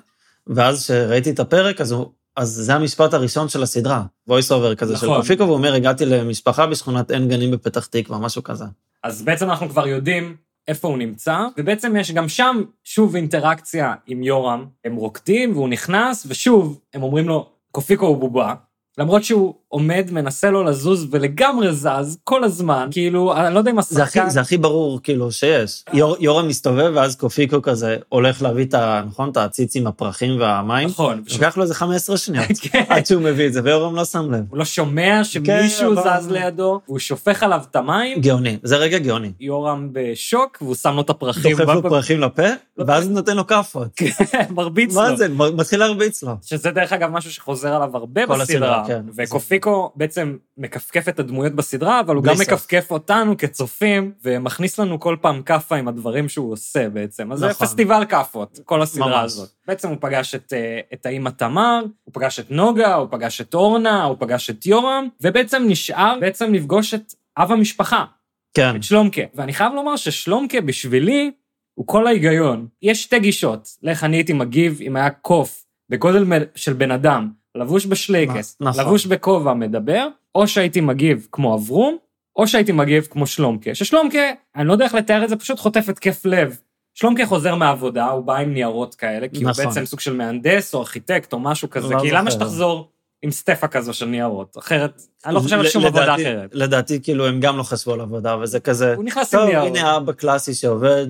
ואז 0.47 0.83
כשראיתי 0.83 1.29
את 1.29 1.39
הפרק, 1.39 1.81
אז, 1.81 1.91
הוא, 1.91 2.11
אז 2.35 2.49
זה 2.49 2.73
המשפט 2.73 3.13
הראשון 3.13 3.49
של 3.49 3.63
הסדרה, 3.63 4.03
voice 4.29 4.49
over 4.49 4.75
כזה 4.77 4.97
של 4.97 5.05
נכון. 5.05 5.21
קופיקו, 5.21 5.43
והוא 5.43 5.53
אומר, 5.53 5.73
הגעתי 5.73 6.05
למשפחה 6.05 6.67
בשכונת 6.67 7.11
עין 7.11 7.27
גנים 7.27 7.51
בפתח 7.51 7.85
תקווה, 7.85 8.19
משהו 8.19 8.43
כזה. 8.43 8.65
אז 9.03 9.21
בעצם 9.21 9.49
אנחנו 9.49 9.69
כבר 9.69 9.87
יודעים 9.87 10.35
איפה 10.67 10.87
הוא 10.87 10.97
נמצא, 10.97 11.37
ובעצם 11.57 11.95
יש 11.95 12.11
גם 12.11 12.29
שם 12.29 12.63
שוב 12.83 13.15
אינטראקציה 13.15 13.93
עם 14.07 14.23
יורם. 14.23 14.65
הם 14.85 14.95
רוקדים 14.95 15.51
והוא 15.53 15.69
נכנס, 15.69 16.25
ושוב, 16.29 16.79
הם 16.93 17.03
אומרים 17.03 17.27
לו, 17.27 17.49
קופיקו 17.71 18.05
הוא 18.05 18.17
בובה. 18.17 18.53
למרות 18.97 19.23
שהוא 19.23 19.53
עומד, 19.67 20.07
מנסה 20.11 20.49
לו 20.49 20.63
לזוז 20.63 21.07
ולגמרי 21.11 21.73
זז 21.73 22.17
כל 22.23 22.43
הזמן, 22.43 22.87
כאילו, 22.91 23.33
אני 23.35 23.53
לא 23.53 23.59
יודע 23.59 23.71
אם 23.71 23.81
זה 23.81 24.03
הכי, 24.03 24.19
השחקן... 24.19 24.29
זה 24.29 24.41
הכי 24.41 24.57
ברור, 24.57 24.99
כאילו, 25.03 25.31
שיש. 25.31 25.83
יור, 25.93 26.15
יורם 26.19 26.47
מסתובב, 26.47 26.91
ואז 26.95 27.15
קופיקו 27.15 27.61
כזה 27.61 27.97
הולך 28.09 28.41
להביא 28.41 28.65
את 28.65 28.73
ה... 28.73 29.01
נכון? 29.07 29.29
את 29.29 29.37
העציץ 29.37 29.75
עם 29.75 29.87
הפרחים 29.87 30.39
והמים. 30.39 30.87
נכון, 30.87 31.23
לוקח 31.33 31.57
לו 31.57 31.63
איזה 31.63 31.73
15 31.75 32.17
שניות, 32.17 32.47
כן. 32.71 32.83
עד 32.89 33.05
שהוא 33.05 33.21
מביא 33.21 33.47
את 33.47 33.53
זה, 33.53 33.61
ויורם 33.63 33.95
לא 33.95 34.05
שם 34.05 34.31
לב. 34.31 34.43
הוא 34.49 34.57
לא 34.57 34.65
שומע 34.65 35.23
שמישהו 35.23 35.93
אבל- 35.93 36.19
זז 36.21 36.31
לידו, 36.31 36.79
והוא 36.87 36.99
שופך 36.99 37.43
עליו 37.43 37.61
את 37.71 37.75
המים, 37.75 38.21
גאוני, 38.21 38.57
זה 38.63 38.77
רגע 38.77 38.97
גאוני. 38.97 39.31
יורם 39.39 39.89
בשוק, 39.91 40.57
והוא 40.61 40.75
שם 40.75 40.93
לו 40.95 41.01
את 41.01 41.09
הפרחים. 41.09 41.57
דוחף 41.57 41.73
לו 41.73 41.83
פרחים 41.83 42.19
לפה, 42.19 42.43
ואז 42.77 43.09
נותן 43.09 43.37
לו 43.37 43.47
כאפות. 43.47 43.87
מרביץ 44.55 44.95
לו. 44.95 45.01
מה 45.01 45.15
זה? 45.15 45.27
מתחיל 45.29 45.79
להרביץ 45.79 46.23
לו. 46.23 46.31
שזה 46.41 46.71
דרך 46.71 46.93
אגב 46.93 47.09
משהו 47.11 47.31
שחוזר 47.31 47.73
עליו 47.73 47.97
הרבה 47.97 48.25
בסדרה. 48.25 48.84
כן. 48.87 49.01
וקופיקו 49.15 49.91
בעצם 49.95 50.37
מכפכף 50.57 51.09
את 51.09 51.19
הדמויות 51.19 51.53
בסדרה, 51.53 51.99
אבל 51.99 52.15
הוא 52.15 52.23
גם 52.23 52.35
סוף. 52.35 52.47
מכפכף 52.47 52.91
אותנו 52.91 53.37
כצופים, 53.37 54.11
ומכניס 54.23 54.79
לנו 54.79 54.99
כל 54.99 55.15
פעם 55.21 55.41
כאפה 55.41 55.75
עם 55.75 55.87
הדברים 55.87 56.29
שהוא 56.29 56.51
עושה 56.53 56.89
בעצם. 56.89 57.31
אז 57.31 57.39
זה 57.39 57.47
נכון. 57.49 57.67
פסטיבל 57.67 58.05
כאפות, 58.09 58.59
כל 58.65 58.81
הסדרה 58.81 59.07
ממש. 59.07 59.23
הזאת. 59.23 59.49
בעצם 59.67 59.89
הוא 59.89 59.97
פגש 60.01 60.35
את, 60.35 60.53
אה, 60.53 60.79
את 60.93 61.05
האימא 61.05 61.29
תמר, 61.29 61.83
הוא 62.03 62.13
פגש 62.13 62.39
את 62.39 62.51
נוגה, 62.51 62.95
הוא 62.95 63.07
פגש 63.11 63.41
את 63.41 63.53
אורנה, 63.53 64.03
הוא 64.03 64.17
פגש 64.19 64.49
את 64.49 64.65
יורם, 64.65 65.07
ובעצם 65.21 65.63
נשאר 65.67 66.17
בעצם 66.21 66.53
לפגוש 66.53 66.93
את 66.93 67.13
אב 67.37 67.51
המשפחה, 67.51 68.05
כן. 68.53 68.75
את 68.75 68.83
שלומקה. 68.83 69.21
ואני 69.35 69.53
חייב 69.53 69.73
לומר 69.73 69.95
ששלומקה 69.95 70.61
בשבילי 70.61 71.31
הוא 71.75 71.87
כל 71.87 72.07
ההיגיון. 72.07 72.67
יש 72.81 73.03
שתי 73.03 73.19
גישות 73.19 73.69
לאיך 73.83 74.03
אני 74.03 74.17
הייתי 74.17 74.33
מגיב 74.33 74.79
אם 74.81 74.95
היה 74.95 75.09
קוף 75.09 75.65
בגודל 75.89 76.25
של 76.55 76.73
בן 76.73 76.91
אדם, 76.91 77.29
לבוש 77.55 77.85
בשלייקס, 77.85 78.57
נכון. 78.59 78.81
לבוש 78.83 79.05
בכובע, 79.05 79.53
מדבר, 79.53 80.07
או 80.35 80.47
שהייתי 80.47 80.81
מגיב 80.81 81.27
כמו 81.31 81.55
אברום, 81.55 81.97
או 82.35 82.47
שהייתי 82.47 82.71
מגיב 82.71 83.07
כמו 83.11 83.27
שלומקה. 83.27 83.75
ששלומקה, 83.75 84.19
אני 84.55 84.67
לא 84.67 84.73
יודע 84.73 84.85
איך 84.85 84.93
לתאר 84.95 85.23
את 85.23 85.29
זה, 85.29 85.35
פשוט 85.35 85.59
חוטף 85.59 85.89
התקף 85.89 86.25
לב. 86.25 86.57
שלומקה 86.93 87.25
חוזר 87.25 87.55
מהעבודה, 87.55 88.05
הוא 88.05 88.23
בא 88.23 88.35
עם 88.35 88.53
ניירות 88.53 88.95
כאלה, 88.95 89.27
כי 89.27 89.43
נכון. 89.43 89.63
הוא 89.63 89.69
בעצם 89.69 89.85
סוג 89.85 89.99
של 89.99 90.13
מהנדס 90.13 90.73
או 90.73 90.79
ארכיטקט 90.79 91.33
או 91.33 91.39
משהו 91.39 91.69
כזה, 91.69 91.93
לא 91.93 91.99
כי 91.99 92.11
למה. 92.11 92.31
שתחזור 92.31 92.89
עם 93.21 93.31
סטפה 93.31 93.67
כזו 93.67 93.93
של 93.93 94.05
ניירות? 94.05 94.57
אחרת, 94.57 95.01
אני 95.25 95.35
לא 95.35 95.39
חושב 95.39 95.59
על 95.59 95.67
שום 95.67 95.85
עבודה 95.85 96.15
אחרת. 96.15 96.49
לדעתי, 96.53 96.99
כאילו, 97.03 97.27
הם 97.27 97.39
גם 97.39 97.57
לא 97.57 97.63
חשבו 97.63 97.93
על 97.93 98.01
עבודה, 98.01 98.37
וזה 98.37 98.59
כזה, 98.59 98.95
הוא 98.95 99.03
נכנס 99.03 99.33
עם 99.33 99.39
טוב, 99.39 99.49
ניירות. 99.49 99.77
הנה 99.77 99.97
אבא 99.97 100.11
קלאסי 100.11 100.53
שעובד, 100.53 101.07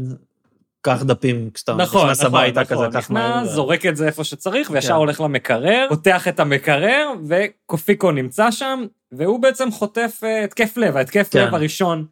קח 0.86 1.04
דפים 1.04 1.50
כשאתה 1.54 1.74
נכון, 1.74 2.06
נכנס 2.06 2.22
נכון, 2.22 2.40
הביתה 2.40 2.62
נכון. 2.62 2.78
כזה, 2.78 3.00
קח 3.02 3.10
מהר. 3.10 3.40
נכנס, 3.40 3.52
זורק 3.52 3.86
את 3.86 3.96
זה 3.96 4.08
איפה 4.08 4.24
שצריך, 4.24 4.70
וישר 4.72 4.88
כן. 4.88 4.94
הולך 4.94 5.22
למקרר, 5.22 5.86
פותח 5.90 6.28
את 6.28 6.40
המקרר, 6.40 7.10
וקופיקו 7.28 8.12
נמצא 8.12 8.52
שם, 8.52 8.86
והוא 9.12 9.40
בעצם 9.40 9.72
חוטף 9.72 10.20
אה, 10.24 10.44
התקף 10.44 10.78
לב, 10.78 10.98
ההתקף 10.98 11.30
כן. 11.32 11.40
לב 11.48 11.56
הראשון 11.56 12.06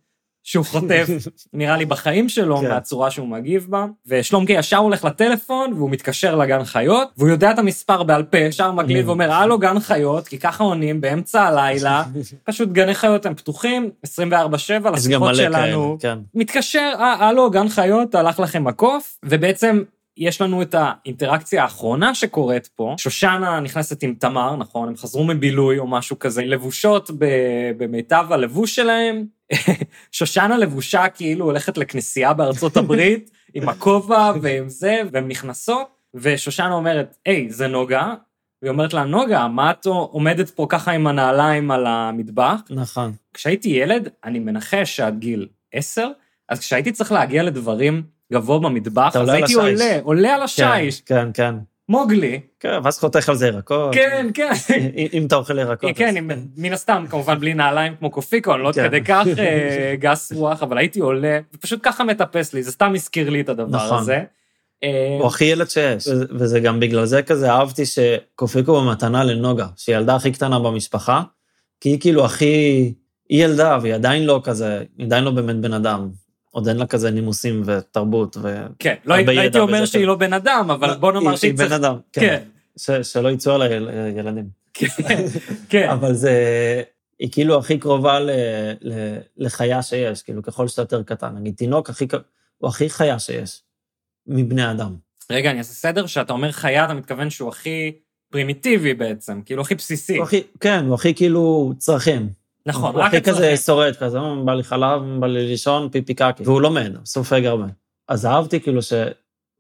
שהוא 0.44 0.66
חוטף, 0.66 1.08
נראה 1.54 1.78
לי 1.78 1.86
בחיים 1.86 2.30
שלו, 2.30 2.58
כן. 2.58 2.70
מהצורה 2.70 3.12
שהוא 3.12 3.28
מגיב 3.28 3.68
בה. 3.70 3.86
ושלומקי 4.08 4.54
ישר 4.54 4.78
הולך 4.78 5.06
לטלפון, 5.06 5.74
והוא 5.74 5.90
מתקשר 5.90 6.36
לגן 6.36 6.64
חיות, 6.64 7.10
והוא 7.18 7.30
יודע 7.30 7.52
את 7.52 7.60
המספר 7.60 8.04
בעל 8.04 8.24
פה, 8.24 8.38
ישר 8.38 8.72
מקליד 8.72 9.06
Mm. 9.06 9.08
ואומר, 9.08 9.32
הלו 9.32 9.60
גן 9.60 9.80
חיות, 9.80 10.28
כי 10.28 10.40
ככה 10.40 10.64
עונים 10.64 11.02
באמצע 11.02 11.44
הלילה, 11.44 12.04
פשוט 12.50 12.70
גני 12.70 12.94
חיות 12.96 13.26
הם 13.26 13.36
פתוחים, 13.36 13.90
24/7 14.06 14.10
יש 14.10 14.78
גם 14.78 14.94
לשיחות 14.94 15.36
שלנו. 15.36 15.98
כאלה, 16.00 16.16
כן. 16.16 16.20
מתקשר, 16.36 16.92
אה, 17.00 17.28
הלו, 17.28 17.50
גן 17.52 17.70
חיות, 17.70 18.16
הלך 18.16 18.40
לכם 18.40 18.68
הקוף, 18.68 19.18
ובעצם 19.26 19.84
יש 20.18 20.42
לנו 20.42 20.62
את 20.62 20.76
האינטראקציה 20.78 21.64
האחרונה 21.64 22.16
שקורית 22.16 22.70
פה. 22.76 22.96
שושנה 22.98 23.60
נכנסת 23.60 24.04
עם 24.04 24.14
תמר, 24.20 24.56
נכון? 24.56 24.88
הם 24.88 24.98
חזרו 24.98 25.24
מבילוי 25.24 25.80
או 25.80 25.88
משהו 25.88 26.20
כזה, 26.20 26.42
לבושות 26.46 27.12
במיטב 27.78 28.26
הלבוש 28.30 28.76
שלהם. 28.76 29.26
שושנה 30.12 30.58
לבושה 30.58 31.10
כאילו 31.10 31.46
הולכת 31.46 31.78
לכנסייה 31.78 32.34
בארצות 32.34 32.78
הברית, 32.78 33.32
עם 33.54 33.70
הכובע 33.70 34.34
ועם 34.42 34.70
זה, 34.70 35.02
והן 35.12 35.28
נכנסות, 35.28 35.88
ושושנה 36.14 36.74
אומרת, 36.74 37.18
היי, 37.26 37.52
זה 37.52 37.68
נוגה. 37.68 38.14
והיא 38.62 38.72
אומרת 38.72 38.94
לה, 38.94 39.04
נוגה, 39.04 39.48
מה 39.48 39.72
את 39.72 39.86
עומדת 39.86 40.50
פה 40.50 40.66
ככה 40.70 40.92
עם 40.92 41.08
הנעליים 41.08 41.72
על 41.72 41.88
המטבח? 41.88 42.62
נכון. 42.70 43.14
כשהייתי 43.34 43.70
ילד, 43.70 44.10
אני 44.24 44.40
מנחש 44.40 44.96
שעד 44.96 45.20
גיל 45.20 45.48
עשר, 45.74 46.10
אז 46.50 46.60
כשהייתי 46.60 46.92
צריך 46.92 47.12
להגיע 47.12 47.44
לדברים 47.44 48.04
גבוה 48.34 48.60
במטבח, 48.60 49.16
אז 49.16 49.30
הייתי. 49.30 49.54
עולה, 49.54 50.00
עולה 50.04 50.36
על 50.36 50.42
השיש. 50.42 51.02
כן, 51.02 51.28
כן. 51.34 51.56
מוגלי, 51.90 52.40
כן, 52.60 52.80
ואז 52.84 53.00
חותך 53.00 53.30
על 53.30 53.36
זה 53.36 53.48
ירקות. 53.48 53.94
כן, 53.94 54.28
כן. 54.34 54.52
אם- 55.14 55.26
אתה 55.28 55.36
אוכל 55.36 55.60
ירקות. 55.60 55.92
כן, 55.96 56.18
עם- 56.18 56.32
מן 56.58 56.74
הסתם, 56.74 57.06
כמובן 57.10 57.40
בלי 57.40 57.54
נעליים 57.54 57.96
כמו 58.00 58.10
קופיקו, 58.12 58.54
אני 58.56 58.64
לא 58.64 58.68
עד 58.68 58.76
כן. 58.76 58.88
כדי 58.88 59.02
כך 59.04 59.26
אה, 59.40 59.96
גס 60.00 60.32
רוח, 60.36 60.64
אבל 60.64 60.78
הייתי 60.78 61.00
עולה, 61.00 61.40
ופשוט 61.54 61.80
ככה 61.84 62.04
מטפס 62.04 62.54
לי, 62.54 62.64
זה 62.64 62.72
סתם 62.72 62.92
הזכיר 62.96 63.30
לי 63.30 63.42
את 63.42 63.50
הדבר 63.50 63.86
נכון. 63.86 64.00
הזה. 64.00 64.24
אה, 64.84 65.18
הוא 65.20 65.28
הכי 65.28 65.46
ילד 65.46 65.70
שיש. 65.70 66.08
וזה 66.40 66.60
גם 66.60 66.80
בגלל 66.80 67.06
זה 67.06 67.22
כזה 67.24 67.52
אהבתי 67.52 67.84
שקופיקו 67.86 68.82
במתנה 68.82 69.24
לנוגה, 69.24 69.68
שהיא 69.76 69.96
הילדה 69.96 70.16
הכי 70.16 70.32
קטנה 70.32 70.60
במשפחה, 70.60 71.22
כי 71.82 71.90
היא 71.90 72.00
כאילו 72.00 72.26
הכי... 72.26 72.94
היא 73.30 73.44
ילדה, 73.46 73.78
והיא 73.82 73.94
עדיין 73.94 74.26
לא 74.26 74.42
כזה, 74.44 74.84
היא 74.98 75.06
עדיין 75.06 75.24
לא 75.24 75.32
באמת 75.32 75.56
בן 75.56 75.74
אדם. 75.74 76.10
עוד 76.54 76.68
אין 76.68 76.78
לה 76.78 76.86
כזה 76.88 77.12
נימוסים 77.12 77.64
ותרבות, 77.66 78.38
ו... 78.42 78.56
כן, 78.80 78.96
לא 79.06 79.16
הרבה 79.20 79.32
הייתי 79.42 79.60
אומר 79.60 79.86
שהיא. 79.86 80.06
לא 80.08 80.16
בן 80.16 80.34
אדם, 80.34 80.72
אבל 80.72 80.94
בוא 80.96 81.12
נאמר 81.12 81.30
היא- 81.30 81.38
שהיא 81.38 81.52
היא 81.52 81.58
בן. 81.58 81.72
אדם, 81.72 81.96
כן, 82.14 82.22
כן. 82.22 82.44
שלא 83.04 83.30
יצאו 83.30 83.54
עליי 83.54 83.74
יל- 83.74 83.90
ילדים. 84.18 84.46
כן, 84.74 84.88
כן. 85.70 85.90
אבל 85.90 86.14
זה... 86.14 86.32
היא 87.20 87.32
כאילו 87.32 87.58
הכי 87.60 87.78
קרובה 87.78 88.20
ל, 88.20 88.30
ל, 88.82 88.94
לחיה 89.38 89.84
שיש, 89.84 90.22
כאילו 90.22 90.44
ככל 90.44 90.68
שאתה 90.68 90.82
יותר 90.82 91.04
קטן. 91.04 91.36
נגיד, 91.36 91.54
תינוק 91.56 91.90
הכי, 91.90 92.08
הוא 92.58 92.70
הכי 92.70 92.90
חיה 92.90 93.20
שיש, 93.20 93.62
מבני 94.28 94.72
אדם. 94.72 94.96
רגע, 95.32 95.52
אני 95.52 95.60
אעשה 95.60 95.74
סדר, 95.74 96.06
כשאתה 96.06 96.34
אומר 96.34 96.52
חיה, 96.52 96.86
אתה 96.86 96.94
מתכוון 96.94 97.30
שהוא 97.30 97.50
הכי 97.50 97.92
פרימיטיבי 98.32 98.94
בעצם, 98.94 99.42
כאילו 99.46 99.62
הכי 99.62 99.76
בסיסי. 99.76 100.18
הוא 100.18 100.24
הכי, 100.24 100.42
כן, 100.60 100.86
הוא 100.86 100.96
הכי 100.96 101.14
כאילו 101.14 101.74
צרכים. 101.78 102.30
נכון, 102.66 102.96
הוא 102.96 103.02
רק 103.02 103.14
הכי 103.14 103.22
כזה. 103.22 103.58
שורד, 103.58 103.96
כזה, 103.96 104.18
"אה, 104.20 104.36
בא 104.46 104.54
לי 104.54 104.64
חלב, 104.64 105.02
בא 105.20 105.28
לי 105.28 105.48
לישון, 105.48 105.90
פיפי 105.90 106.14
קקי. 106.14 106.44
והוא 106.44 106.62
לומד, 106.62 106.96
הוא 106.96 107.06
סופג 107.06 107.46
הרבה. 107.46 107.66
אז 108.08 108.26
אהבתי 108.26 108.60
כאילו 108.60 108.82
ש, 108.82 108.94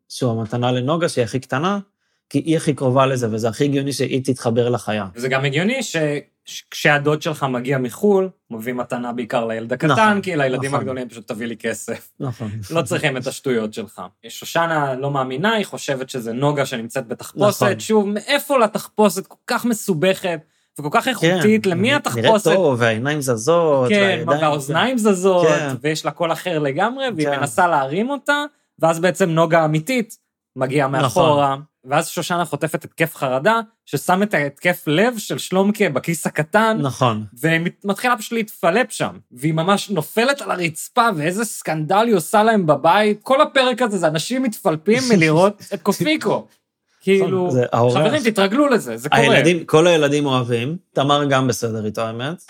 שהוא 0.09 0.31
המתנה 0.31 0.71
לנוגה, 0.71 1.09
שהיא 1.09 1.23
הכי 1.23 1.39
קטנה, 1.39 1.79
כי 2.29 2.37
היא 2.39 2.57
הכי 2.57 2.73
קרובה 2.73 3.05
לזה, 3.05 3.27
וזה 3.31 3.49
הכי 3.49 3.63
הגיוני 3.63 3.93
שהיא 3.93 4.21
תתחבר 4.23 4.69
לחיה. 4.69 5.07
וזה 5.15 5.27
גם 5.27 5.45
הגיוני 5.45 5.79
שכשהדוד 6.45 7.21
שלך 7.21 7.43
מגיע 7.43 7.77
מחו"ל, 7.77 8.29
הוא 8.47 8.59
מביא 8.59 8.73
מתנה 8.73 9.13
בעיקר 9.13 9.45
לילד 9.45 9.73
הקטן, 9.73 9.87
נכון, 9.87 10.21
כי 10.21 10.35
לילדים 10.35 10.69
נכון. 10.69 10.79
הגדולים 10.79 11.09
פשוט 11.09 11.27
תביא 11.27 11.47
לי 11.47 11.57
כסף. 11.57 12.11
נכון. 12.19 12.51
לא 12.71 12.81
צריכים 12.81 13.17
את 13.17 13.27
השטויות 13.27 13.73
שלך. 13.73 14.01
שושנה 14.27 14.93
לא 14.95 15.11
מאמינה, 15.11 15.53
היא 15.53 15.65
חושבת 15.65 16.09
שזה 16.09 16.33
נוגה 16.33 16.65
שנמצאת 16.65 17.07
בתחפושת. 17.07 17.63
נכון. 17.63 17.79
שוב, 17.79 18.07
מאיפה 18.07 18.57
לתחפושת 18.59 19.27
כל 19.27 19.37
כך 19.47 19.65
מסובכת 19.65 20.39
וכל 20.79 20.89
כך 20.91 21.07
איכותית? 21.07 21.65
למי 21.65 21.87
נראית 21.87 22.07
התחפושת? 22.07 22.47
כן, 22.47 22.55
טוב, 22.55 22.75
והעיניים 22.79 23.21
זזות, 23.21 23.89
כן, 23.89 24.23
והאוזניים 24.27 24.97
זזות, 24.97 25.47
כן. 25.47 25.73
ויש 25.81 26.05
לה 26.05 26.11
קול 26.11 26.31
אחר 26.31 26.59
לגמרי, 26.59 27.05
והיא 27.15 27.27
כן. 27.27 27.39
מנסה 27.39 27.67
להרים 27.67 28.09
אותה, 28.09 28.43
ואז 28.79 28.99
בעצם 28.99 29.29
נוגה 29.29 29.65
אמיתית 29.65 30.17
מגיעה 30.55 30.87
נכון. 30.87 31.01
מאחורה, 31.01 31.55
ואז 31.85 32.07
שושנה 32.07 32.45
חוטפת 32.45 32.83
התקף 32.83 33.15
חרדה, 33.15 33.59
ששם 33.85 34.23
את 34.23 34.33
ההתקף 34.33 34.83
לב 34.87 35.17
של 35.17 35.37
שלומקה 35.37 35.89
בכיס 35.89 36.27
הקטן, 36.27 36.77
נכון. 36.81 37.25
ומתחילה 37.41 38.17
פשוט 38.17 38.31
להתפלפ 38.31 38.91
שם, 38.91 39.17
והיא 39.31 39.53
ממש 39.53 39.89
נופלת 39.89 40.41
על 40.41 40.51
הרצפה, 40.51 41.07
ואיזה 41.15 41.45
סקנדל 41.45 42.05
היא 42.07 42.15
עושה 42.15 42.43
להם 42.43 42.65
בבית. 42.65 43.19
כל 43.23 43.41
הפרק 43.41 43.81
הזה 43.81 43.97
זה 43.97 44.07
אנשים 44.07 44.43
מתפלפים 44.43 45.03
מלראות 45.09 45.61
את 45.73 45.81
קופיקו. 45.81 46.47
כאילו, 47.03 47.51
זה 47.51 47.65
האורח. 47.71 47.97
חברים, 47.97 48.23
תתרגלו 48.23 48.67
לזה, 48.67 48.97
זה 48.97 49.09
קורה. 49.09 49.21
הילדים, 49.21 49.65
כל 49.65 49.87
הילדים 49.87 50.25
אוהבים, 50.25 50.77
תמר 50.93 51.25
גם 51.25 51.47
בסדר 51.47 51.85
איתו, 51.85 52.01
האמת, 52.01 52.43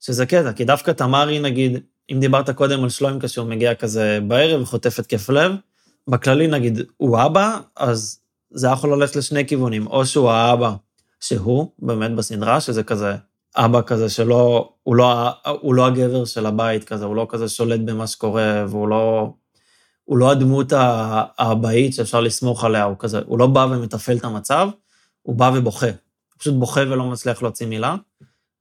שזה 0.00 0.26
קטע, 0.26 0.52
כי 0.52 0.64
דווקא 0.64 0.90
תמר 0.90 1.28
היא, 1.28 1.40
נגיד, 1.40 1.80
אם 2.12 2.20
דיברת 2.20 2.50
קודם 2.50 2.82
על 2.82 2.88
שלוימקה 2.88 3.28
שהוא 3.28 3.46
מגיע 3.46 3.74
כזה 3.74 4.18
בערב 4.26 4.62
וחוטף 4.62 4.98
התקף 4.98 5.28
לב, 5.28 5.52
בכללי, 6.08 6.46
נגיד, 6.46 6.82
הוא 6.96 7.18
אבא, 7.26 7.58
אז 7.76 8.20
זה 8.50 8.68
יכול 8.68 8.92
ללכת 8.94 9.16
לשני 9.16 9.46
כיוונים, 9.46 9.86
או 9.86 10.06
שהוא 10.06 10.30
האבא, 10.30 10.72
שהוא, 11.20 11.70
באמת 11.78 12.10
בסדרה, 12.14 12.60
שזה 12.60 12.82
כזה, 12.82 13.14
אבא 13.56 13.82
כזה 13.82 14.08
שלא, 14.08 14.72
הוא 14.82 14.96
לא, 14.96 15.30
הוא 15.60 15.74
לא 15.74 15.86
הגבר 15.86 16.24
של 16.24 16.46
הבית 16.46 16.84
כזה, 16.84 17.04
הוא 17.04 17.16
לא 17.16 17.26
כזה 17.30 17.48
שולט 17.48 17.80
במה 17.80 18.06
שקורה, 18.06 18.64
והוא 18.68 18.88
לא, 18.88 19.32
הוא 20.08 20.18
לא 20.18 20.30
הדמות 20.30 20.72
האבאית 21.38 21.94
שאפשר 21.94 22.20
לסמוך 22.20 22.64
עליה, 22.64 22.84
הוא 22.84 22.96
כזה, 22.98 23.20
הוא 23.26 23.38
לא 23.38 23.46
בא 23.46 23.66
ומתפעל 23.70 24.16
את 24.16 24.24
המצב, 24.24 24.68
הוא 25.22 25.36
בא 25.36 25.50
ובוכה. 25.54 25.86
הוא 25.86 26.38
פשוט 26.38 26.54
בוכה 26.54 26.80
ולא 26.80 27.04
מצליח 27.04 27.42
להוציא 27.42 27.66
מילה. 27.66 27.96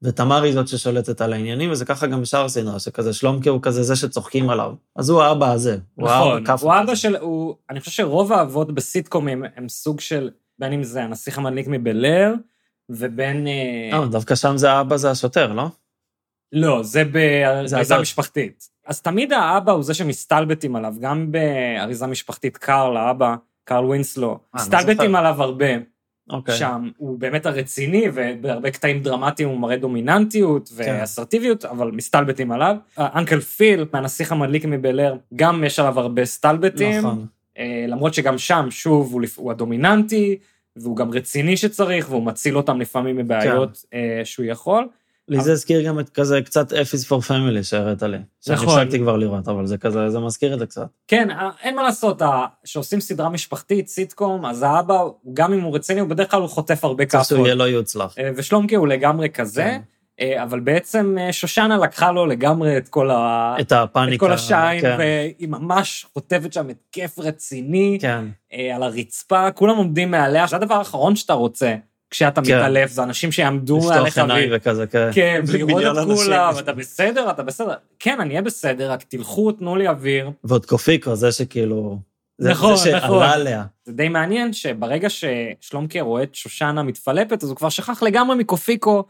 ותמר 0.02 0.44
היא 0.44 0.54
זאת 0.54 0.68
ששולטת 0.68 1.22
על 1.22 1.34
העניינים, 1.34 1.72
וזה 1.72 1.86
ככה 1.86 2.08
גם 2.08 2.22
בשאר 2.22 2.46
הסדרה, 2.46 2.80
שכזה 2.80 3.14
שלומקה 3.14 3.50
הוא 3.50 3.60
כזה 3.62 3.84
זה 3.84 3.96
שצוחקים 3.96 4.50
עליו. 4.50 4.74
אז 4.96 5.10
הוא 5.10 5.22
האבא 5.22 5.52
הזה. 5.52 5.78
הוא 5.96 6.06
נכון, 6.06 6.44
האבא 6.48 6.62
הוא 6.62 6.74
אבא 6.74 6.84
כזה. 6.84 6.96
של, 6.96 7.16
הוא, 7.16 7.56
אני 7.70 7.80
חושב 7.80 7.92
שרוב 7.92 8.34
האבות 8.34 8.72
בסיטקומים 8.72 9.44
הם 9.56 9.70
סוג 9.70 10.00
של, 10.00 10.30
בין 10.60 10.74
אם 10.74 10.84
זה 10.84 11.04
הנסיך 11.04 11.38
המדליק 11.38 11.68
מבלר, 11.68 12.34
ובין... 12.90 13.48
אה, 13.48 14.00
אה, 14.00 14.06
דווקא 14.06 14.36
שם 14.36 14.58
זה 14.58 14.72
האבא 14.72 14.98
זה 14.98 15.12
השוטר, 15.12 15.54
לא? 15.54 15.68
לא, 16.52 16.84
זה 16.84 17.04
הזר. 17.80 18.02
משפחתית. 18.02 18.70
אז 18.88 19.02
תמיד 19.02 19.34
האבא 19.34 19.72
הוא 19.72 19.84
זה 19.84 19.94
שמסתלבטים 19.94 20.76
עליו, 20.76 20.94
גם 21.00 21.32
באריזה 21.32 22.08
משפחתית 22.08 22.58
קארל, 22.58 22.98
האבא, 22.98 23.36
קארל 23.64 23.86
ווינסלו, 23.86 24.28
לא 24.28 24.40
מסתלבטים. 24.56 25.16
עליו 25.16 25.44
הרבה. 25.44 25.68
אוקיי. 26.30 26.56
שם 26.56 26.90
הוא 26.98 27.20
באמת 27.20 27.46
הרציני, 27.46 28.06
ובהרבה 28.14 28.72
קטעים 28.72 29.00
דרמטיים 29.00 29.50
הוא 29.50 29.58
מראה 29.58 29.78
דומיננטיות 29.78 30.70
כן. 30.78 30.98
ואסרטיביות, 31.00 31.66
אבל 31.66 31.92
מסתלבטים 31.92 32.52
עליו. 32.52 32.76
אנקל 32.98 33.40
פיל, 33.40 33.86
מהנסיך 33.94 34.32
המדליק 34.32 34.66
מבלר, 34.66 35.16
גם 35.36 35.64
יש 35.64 35.80
עליו 35.80 36.00
הרבה 36.00 36.26
סטלבטים. 36.26 37.00
נכון. 37.00 37.26
אה, 37.58 37.86
למרות 37.88 38.14
שגם 38.14 38.38
שם, 38.38 38.68
שוב, 38.70 39.14
הוא, 39.14 39.22
הוא 39.36 39.52
הדומיננטי, 39.52 40.38
והוא 40.76 40.96
גם 40.96 41.12
רציני 41.12 41.58
שצריך, 41.58 42.10
והוא 42.10 42.24
מציל 42.24 42.58
אותם 42.58 42.82
לפעמים 42.82 43.18
מבעיות 43.18 43.86
כן. 43.92 43.98
אה, 43.98 44.26
שהוא 44.26 44.46
יכול. 44.46 44.88
לי 45.30 45.42
זה 45.42 45.52
הזכיר 45.52 45.82
גם 45.82 46.00
את 46.00 46.10
כזה 46.10 46.42
קצת 46.42 46.74
F 46.74 46.76
is 46.76 47.08
for 47.10 47.28
family 47.30 47.64
שהראית 47.64 48.04
לי. 48.04 48.18
נכון. 48.50 48.80
הפסקתי 48.80 49.00
כבר 49.00 49.18
לראות, 49.18 49.48
אבל 49.48 49.66
זה 49.66 49.78
כזה, 49.78 50.10
זה 50.10 50.20
מזכיר 50.20 50.54
את 50.54 50.60
זה 50.60 50.66
קצת. 50.66 50.88
כן, 51.08 51.32
אה, 51.32 51.50
אין 51.64 51.76
מה 51.76 51.84
לעשות, 51.84 52.22
כשעושים 52.64 53.00
סדרה 53.00 53.30
משפחתית, 53.30 53.88
סיטקום, 53.88 54.46
אז 54.46 54.64
האבא, 54.64 55.04
גם 55.34 55.54
אם 55.54 55.62
הוא 55.62 55.76
רציני, 55.76 56.00
הוא 56.00 56.10
בדרך 56.10 56.32
כלל 56.32 56.42
הוא 56.42 56.50
חוטף 56.50 56.84
הרבה 56.84 57.06
צריך 57.06 57.24
שהוא 57.24 57.38
כאפות. 57.38 57.46
יהיה 57.46 57.56
לא 57.56 57.64
יוצלח. 57.64 58.16
אה, 58.20 58.30
ושלומקה 58.36 58.78
הוא 58.78 58.88
לגמרי 58.88 59.30
כזה, 59.30 59.64
כן. 59.64 59.82
אה, 60.20 60.44
אבל 60.44 60.60
בעצם 60.60 61.18
שושנה 61.32 61.78
לקחה 61.78 62.12
לו 62.12 62.26
לגמרי 62.26 62.78
את 62.78 62.90
כל, 62.90 63.12
ה... 63.12 63.56
את 63.60 63.72
הפאניקה. 63.72 64.16
את 64.16 64.20
כל 64.20 64.32
השיין, 64.32 64.82
כן. 64.82 64.96
והיא 65.00 65.48
ממש 65.48 66.06
חוטפת 66.14 66.54
שם 66.54 66.68
התקף 66.70 67.20
רציני 67.20 67.98
כן. 68.02 68.26
על 68.76 68.84
הרצפה, 68.84 69.52
כולם 69.52 69.78
עומדים 69.78 70.12
מעליה, 70.12 70.48
זה 70.48 70.56
הדבר 70.56 70.76
האחרון 70.76 71.16
שאתה 71.16 71.34
רוצה 71.34 71.76
כשאתה 72.10 72.42
כן. 72.42 72.58
מתעלף, 72.58 72.92
זה 72.92 73.04
אנשים 73.04 73.32
שיעמדו 73.32 73.78
לפתוח 73.78 73.92
מעליך. 73.96 74.18
עיניים 74.18 74.50
ו- 74.52 74.56
וכזה, 74.56 74.88
כן. 74.88 75.10
כן, 75.14 75.42
ולראות 75.48 75.98
את. 76.12 76.18
כולם, 76.18 76.54
אתה 76.60 76.74
בסדר, 76.74 77.30
אתה 77.30 77.44
בסדר. 77.44 77.74
כן, 78.00 78.20
אני 78.22 78.30
אהיה 78.30 78.42
בסדר, 78.42 78.92
רק 78.92 79.04
תלכו, 79.04 79.52
תנו 79.52 79.76
לי 79.76 79.88
אוויר. 79.88 80.32
ועוד 80.44 80.66
קופיקו, 80.66 81.16
זה 81.16 81.32
שכאילו... 81.32 82.00
זה- 82.38 82.50
נכון, 82.52 82.76
זה 82.76 82.96
נכון. 82.96 83.10
שעלה 83.20 83.34
עליה. 83.34 83.64
זה 83.86 83.94
די 83.94 84.10
מעניין 84.10 84.54
שברגע 84.54 85.08
ששלומקה 85.10 86.02
רואה 86.02 86.24
את 86.24 86.36
שושנה 86.36 86.84
מתפלפת, 86.84 87.44
אז 87.44 87.50
הוא 87.50 87.58
כבר 87.58 87.70
שכח 87.70 88.04
לגמרי 88.04 88.36
מקופיקו, 88.36 89.04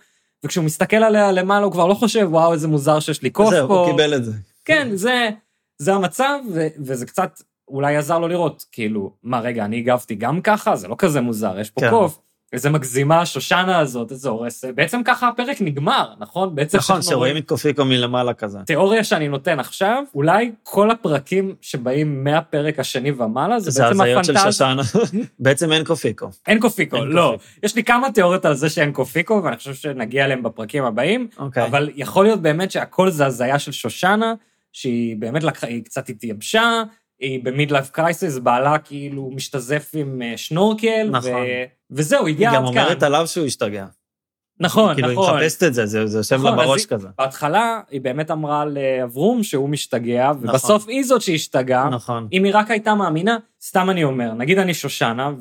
וכשהוא 0.45 0.65
מסתכל 0.65 0.95
עליה 0.97 1.31
למעלה, 1.31 1.65
הוא 1.65 1.71
כבר 1.71 1.87
לא 1.87 1.93
חושב, 1.93 2.27
וואו, 2.31 2.53
איזה 2.53 2.67
מוזר 2.67 2.99
שיש 2.99 3.21
לי 3.21 3.29
קוף 3.29 3.49
זהו, 3.49 3.67
פה. 3.67 3.79
הוא 3.79 3.91
קיבל 3.91 4.13
את 4.15 4.25
זה. 4.25 4.31
כן, 4.65 4.89
זה, 4.93 5.29
זה 5.77 5.93
המצב, 5.93 6.39
ו, 6.53 6.67
וזה 6.79 7.05
קצת 7.05 7.41
אולי 7.67 7.95
עזר 7.95 8.19
לו 8.19 8.27
לראות, 8.27 8.65
כאילו, 8.71 9.11
מה, 9.23 9.39
רגע, 9.39 9.65
אני 9.65 9.77
הגבתי 9.77 10.15
גם 10.15 10.41
ככה? 10.41 10.75
זה 10.75 10.87
לא 10.87 10.95
כזה 10.97 11.21
מוזר, 11.21 11.59
יש 11.59 11.69
פה 11.69 11.81
כן. 11.81 11.89
קוף. 11.89 12.19
איזה 12.53 12.69
מגזימה 12.69 13.21
השושנה 13.21 13.79
הזאת, 13.79 14.11
איזה 14.11 14.29
הורס. 14.29 14.65
בעצם 14.75 15.01
ככה 15.05 15.27
הפרק 15.27 15.61
נגמר, 15.61 16.13
נכון? 16.19 16.55
בעצם 16.55 16.77
נכון, 16.77 17.01
שרואים 17.01 17.37
את 17.37 17.47
קופיקו 17.47 17.85
מלמעלה 17.85 18.33
כזה. 18.33 18.59
תיאוריה 18.65 19.03
שאני 19.03 19.27
נותן 19.27 19.59
עכשיו, 19.59 20.03
אולי 20.15 20.51
כל 20.63 20.91
הפרקים 20.91 21.55
שבאים 21.61 22.23
מהפרק 22.23 22.79
השני 22.79 23.11
ומעלה, 23.11 23.59
זה, 23.59 23.71
זה 23.71 23.83
בעצם 23.83 24.01
הזיות 24.01 24.25
של 24.25 24.37
הפנטזיה. 24.37 24.51
שושנה. 24.51 24.81
בעצם 25.39 25.71
אין 25.71 25.83
קופיקו. 25.83 26.29
אין 26.47 26.59
קופיקו, 26.59 26.97
אין 26.97 27.07
לא. 27.07 27.37
קופיקו. 27.37 27.65
יש 27.65 27.75
לי 27.75 27.83
כמה 27.83 28.11
תיאוריות 28.11 28.45
על 28.45 28.53
זה 28.53 28.69
שאין 28.69 28.91
קופיקו, 28.91 29.41
ואני 29.43 29.57
חושב 29.57 29.73
שנגיע 29.73 30.25
אליהם 30.25 30.43
בפרקים 30.43 30.83
הבאים, 30.83 31.27
אוקיי. 31.39 31.65
אבל 31.65 31.89
יכול 31.95 32.25
להיות 32.25 32.41
באמת 32.41 32.71
שהכל 32.71 33.09
זה 33.09 33.25
הזיה 33.25 33.59
של 33.59 33.71
שושנה, 33.71 34.33
שהיא 34.73 35.15
באמת 35.19 35.43
לקחה, 35.43 35.67
היא 35.67 35.83
קצת 35.83 36.09
התייבשה, 36.09 36.83
היא 37.19 37.39
במיד 37.43 37.71
לייף 37.71 37.89
קרייסיס, 37.89 38.37
בעלה 38.37 38.77
כאילו 38.77 39.31
משתזף 39.35 39.91
עם 39.93 40.21
אה, 40.21 40.37
שנורקל, 40.37 41.09
נכון. 41.11 41.31
ו... 41.31 41.76
וזהו, 41.91 42.25
היא 42.25 42.35
הגיע 42.35 42.53
גם 42.55 42.65
עד 42.65 42.73
כאן. 42.73 42.83
אומרת 42.83 43.03
עליו 43.03 43.27
שהוא 43.27 43.45
השתגע. 43.45 43.85
נכון, 44.59 44.93
כאילו, 44.93 45.09
היא 45.09 45.17
נכון. 45.17 45.37
מחפשת 45.39 45.63
את 45.63 45.73
זה, 45.73 45.85
זה 45.85 46.07
זה 46.07 46.17
יושב 46.19 46.35
לה 46.35 46.41
נכון, 46.51 46.59
אז 46.59 46.65
בראש 46.67 46.81
היא- 46.81 46.87
כזה. 46.89 47.07
בהתחלה 47.17 47.79
היא 47.91 48.01
באמת 48.01 48.31
אמרה 48.31 48.65
לאברום 48.65 49.43
שהוא 49.43 49.69
משתגע, 49.69 50.31
ובסוף 50.41 50.87
היא 50.87 51.03
זאת 51.03 51.21
שהשתגעה. 51.21 51.89
נכון. 51.89 52.27
אם 52.33 52.43
היא 52.43 52.51
רק 52.55 52.71
הייתה 52.71 52.95
מאמינה, 52.95 53.37
סתם 53.63 53.89
אני 53.89 54.03
אומר, 54.03 54.33
נגיד 54.33 54.57
אני 54.59 54.73
שושנה, 54.73 55.31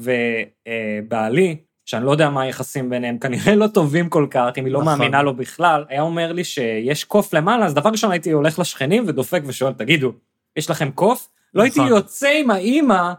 ובעלי, 1.09 1.57
שאני 1.85 2.05
לא 2.05 2.11
יודע 2.11 2.31
מה 2.31 2.43
היחסים 2.43 2.91
ביניהם, 2.91 3.19
כנראה 3.19 3.55
לא 3.55 3.67
טובים 3.67 4.09
כל 4.09 4.27
כך, 4.31 4.49
אם 4.59 4.65
היא 4.65 4.73
לא 4.73 4.81
נכון. 4.81 4.99
מאמינה 4.99 5.23
לו 5.23 5.37
בכלל, 5.37 5.85
היה 5.89 6.03
אומר 6.03 6.33
לי 6.33 6.45
שיש 6.45 7.05
קוף 7.05 7.35
למעלה, 7.35 7.67
אז 7.67 7.75
דבר 7.75 7.91
ראשון 7.91 8.11
הייתי 8.11 8.31
הולך 8.31 8.59
לשכנים 8.59 9.05
ודופק 9.07 9.43
ושואל, 9.47 9.73
תגידו, 9.73 10.13
יש 10.57 10.71
לכם 10.71 10.91
קוף? 10.91 11.29
לא 11.55 11.63
הייתי 11.63 11.81
נכון. 11.81 11.91
יוצא 11.93 12.29
עם 12.41 12.51
האימא 12.51 13.13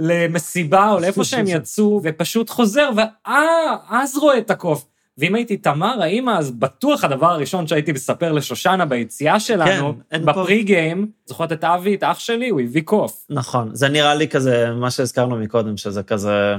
למסיבה 0.00 0.90
או 0.92 1.00
לאיפה 1.00 1.24
שהם 1.30 1.44
יצאו, 1.48 2.00
ופשוט 2.04 2.50
חוזר, 2.50 2.90
ואה, 2.96 3.42
אז 3.90 4.16
רואה 4.16 4.38
את 4.38 4.50
הקוף. 4.50 4.84
ואם 5.18 5.34
הייתי 5.34 5.56
תמר, 5.56 6.02
האמא, 6.02 6.30
אז 6.38 6.50
בטוח 6.50 7.04
הדבר 7.04 7.26
הראשון 7.26 7.66
שהייתי 7.66 7.92
מספר 7.92 8.32
לשושנה 8.32 8.84
ביציאה 8.84 9.40
שלנו, 9.40 9.94
כן, 9.94 10.00
אין 10.12 10.24
פה- 10.24 10.32
בפרי 10.32 10.62
גיים, 10.62 11.08
זוכרת 11.26 11.52
את 11.52 11.64
אבי, 11.64 11.94
את 11.94 12.02
אח 12.02 12.18
שלי, 12.18 12.48
הוא 12.48 12.60
הביא 12.60 12.82
קוף. 12.82 13.26
נכון, 13.30 13.70
זה 13.72 13.88
נראה 13.88 14.14
לי 14.14 14.28
כזה, 14.28 14.70
מה 14.70 14.90
שהזכרנו 14.90 15.36
מקודם, 15.36 15.76
שזה 15.76 16.02
כזה, 16.02 16.54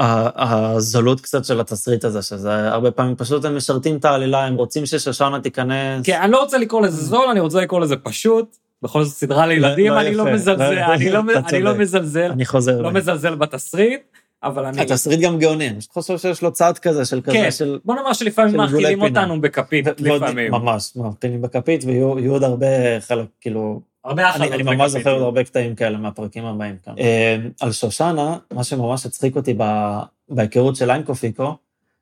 הזולות 0.00 1.20
קצת 1.20 1.44
של 1.44 1.60
התסריט 1.60 2.04
הזה, 2.04 2.22
שזה 2.22 2.68
הרבה 2.72 2.90
פעמים 2.90 3.16
פשוט 3.16 3.44
הם 3.44 3.56
משרתים 3.56 3.96
את 3.96 4.04
העלילה, 4.04 4.44
הם 4.46 4.54
רוצים 4.54 4.86
ששושנה 4.86 5.40
תיכנס. 5.40 6.06
כן, 6.06 6.20
אני 6.22 6.32
לא 6.32 6.40
רוצה 6.42 6.58
לקרוא 6.58 6.82
לזה 6.82 7.04
זול, 7.04 7.28
אני 7.30 7.40
רוצה 7.40 7.60
לקרוא 7.60 7.80
לזה 7.80 7.96
פשוט. 7.96 8.56
בכל 8.82 9.04
זאת 9.04 9.14
סדרה 9.16 9.46
לילדים, 9.46 9.92
לא 9.92 10.00
אני 10.00 10.14
לא 10.14 10.24
מזלזל, 10.32 10.74
לא- 10.74 10.94
אני 10.94 11.10
לא- 11.10 11.24
לא. 11.60 11.74
מזלזל, 11.74 12.30
אני 12.30 12.44
חוזר. 12.44 12.82
לא. 12.82 12.90
מזלזל 12.90 13.34
בתסריט, 13.34 14.00
אבל 14.42 14.64
אני... 14.64 14.80
התסריט 14.82 15.20
גם 15.20 15.38
גאוני, 15.38 15.68
אני 15.68 15.78
חושב 15.90 16.18
שיש 16.18 16.42
לו 16.42 16.52
צד 16.52 16.78
כזה 16.78 17.04
של 17.04 17.20
כן, 17.24 17.32
כזה 17.32 17.50
של... 17.50 17.78
בוא 17.84 17.94
נאמר 17.94 18.12
שלפעמים 18.12 18.50
של 18.50 18.56
מאכילים. 18.56 19.02
אותנו 19.02 19.40
בכפית, 19.40 19.86
לפעמים. 20.00 20.52
ממש, 20.52 20.92
מבחינים 20.96 21.42
בכפית, 21.42 21.84
ויהיו 21.84 22.18
יהיו 22.18 22.32
עוד 22.32 22.42
הרבה 22.44 22.66
חלק, 23.00 23.26
כאילו, 23.40 23.80
הרבה 24.04 24.22
אני, 24.22 24.30
אחלה. 24.30 24.46
אני 24.54 24.62
ממש 24.62 24.90
זוכר 24.90 25.12
עוד 25.12 25.22
הרבה 25.22 25.44
קטעים 25.44 25.74
כאלה 25.74 25.98
מהפרקים 25.98 26.44
הבאים 26.44 26.76
כאן. 26.84 26.94
אה, 26.98 27.36
על 27.60 27.72
שושנה, 27.72 28.36
מה 28.52 28.64
שממש 28.64 29.06
הצחיק 29.06 29.36
אותי 29.36 29.54
ב- 29.58 29.98
בהיכרות 30.28 30.76
שלה 30.76 30.94
עם 30.94 31.02
קופיקו, 31.02 31.56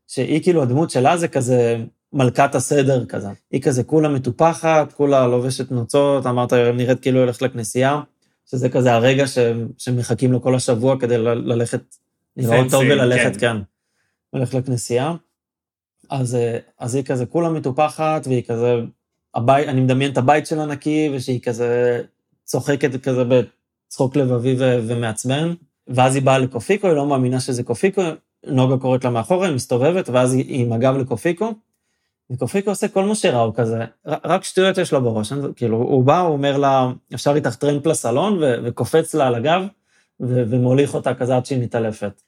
שהיא 0.09 0.43
כאילו 0.43 0.63
הדמות 0.63 0.91
שלה 0.91 1.17
זה 1.17 1.29
כזה 1.29 1.77
מלכת 2.17 2.55
הסדר 2.55 3.05
כזה. 3.05 3.29
היא 3.51 3.63
כזה 3.63 3.85
כולה 3.85 4.09
מטופחת, 4.09 4.93
כולה 4.93 5.27
לובשת 5.27 5.71
נוצות, 5.71 6.27
אמרת, 6.27 6.53
נראית 6.53 7.01
כאילו 7.01 7.21
הולכת 7.21 7.43
לכנסייה, 7.43 8.01
שזה 8.51 8.69
כזה 8.69 8.95
הרגע 8.95 9.27
ש, 9.27 9.39
שמחכים 9.79 10.33
לו 10.33 10.43
כל 10.43 10.55
השבוע 10.55 11.01
כדי 11.01 11.19
ל- 11.19 11.53
ללכת, 11.53 11.81
לראות 12.37 12.71
טוב 12.71 12.83
וללכת, 12.83 13.37
כן. 13.37 13.41
כן. 13.41 13.57
ללכת 14.39 14.55
לכנסייה. 14.55 15.15
אז, 16.11 16.35
אה, 16.35 16.59
אז 16.79 16.95
היא 16.95 17.05
כזה 17.05 17.27
כולה 17.27 17.49
מטופחת, 17.51 18.27
והיא 18.27 18.43
כזה, 18.43 18.75
הבית, 19.35 19.69
אני 19.69 19.81
מדמיין 19.81 20.13
את 20.13 20.19
הבית 20.19 20.47
שלה 20.47 20.67
נקי, 20.67 21.11
ושהיא 21.15 21.41
כזה 21.41 22.03
צוחקת 22.45 23.03
כזה 23.03 23.23
בצחוק 23.89 24.17
לבבי 24.17 24.57
ו- 24.59 24.79
ומעצבן, 24.87 25.55
ואז 25.89 26.15
היא 26.15 26.23
באה 26.23 26.39
לקופיקו, 26.39 26.87
היא 26.87 26.97
לא 26.97 27.07
מאמינה 27.07 27.41
שזה 27.41 27.63
קופיקו, 27.63 28.03
נוגה 28.47 28.77
קוראת 28.79 29.05
לה 29.05 29.11
מאחורה, 29.11 29.47
היא 29.47 29.55
מסתובבת, 29.55 30.09
ואז 30.09 30.33
היא 30.35 30.65
עם 30.65 30.73
הגב 30.73 30.97
לקופיקו, 30.97 31.53
וקופיקו 32.33 32.71
עושה 32.71 32.89
כל 32.89 33.05
מה 33.05 33.15
שראה, 33.15 33.41
הוא 33.41 33.55
כזה, 33.55 33.79
רק 34.07 34.45
שטויות 34.45 34.79
יש 34.79 34.93
לו 34.93 35.01
בראש, 35.03 35.33
כאילו, 35.57 35.77
הוא 35.77 36.05
בא, 36.05 36.21
הוא 36.21 36.33
אומר 36.33 36.57
לה, 36.57 36.91
אפשר 37.15 37.35
איתך 37.35 37.55
טרמפ 37.55 37.87
לסלון, 37.87 38.39
ו- 38.43 38.55
וקופץ 38.65 39.15
לה 39.15 39.27
על 39.27 39.35
הגב, 39.35 39.61
ו- 40.21 40.45
ומוליך 40.51 40.95
אותה 40.95 41.15
כזה 41.15 41.37
עד 41.37 41.47
שהיא 41.47 41.63
מתעלפת. 41.63 42.23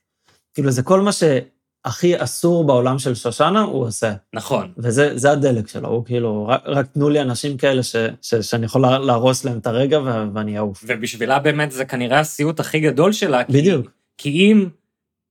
כאילו, 0.55 0.71
זה 0.71 0.83
כל 0.83 1.01
מה 1.01 1.11
שהכי 1.13 2.23
אסור 2.25 2.65
בעולם 2.65 2.99
של 2.99 3.15
שושנה, 3.15 3.61
הוא 3.61 3.87
עושה. 3.87 4.13
נכון. 4.35 4.73
וזה 4.79 5.19
זה 5.19 5.31
הדלק 5.31 5.69
שלו, 5.69 5.89
הוא 5.89 6.05
כאילו, 6.05 6.47
רק, 6.49 6.63
רק 6.67 6.87
תנו 6.87 7.09
לי 7.09 7.21
אנשים 7.21 7.57
כאלה 7.57 7.83
ש, 7.83 7.97
ש, 8.23 8.35
שאני 8.35 8.67
יכול 8.67 8.83
לה- 8.83 8.99
להרוס 8.99 9.45
להם 9.45 9.59
את 9.59 9.67
הרגע 9.67 9.99
ו, 10.01 10.05
ואני 10.35 10.59
אעוף. 10.59 10.85
ובשבילה 10.87 11.39
באמת 11.39 11.71
זה 11.73 11.85
כנראה 11.85 12.21
הסיוט 12.21 12.61
הכי 12.61 12.81
גדול 12.81 13.13
שלה. 13.13 13.45
כי- 13.45 13.53
בדיוק. 13.53 13.87
כי 14.19 14.29
אם 14.31 14.69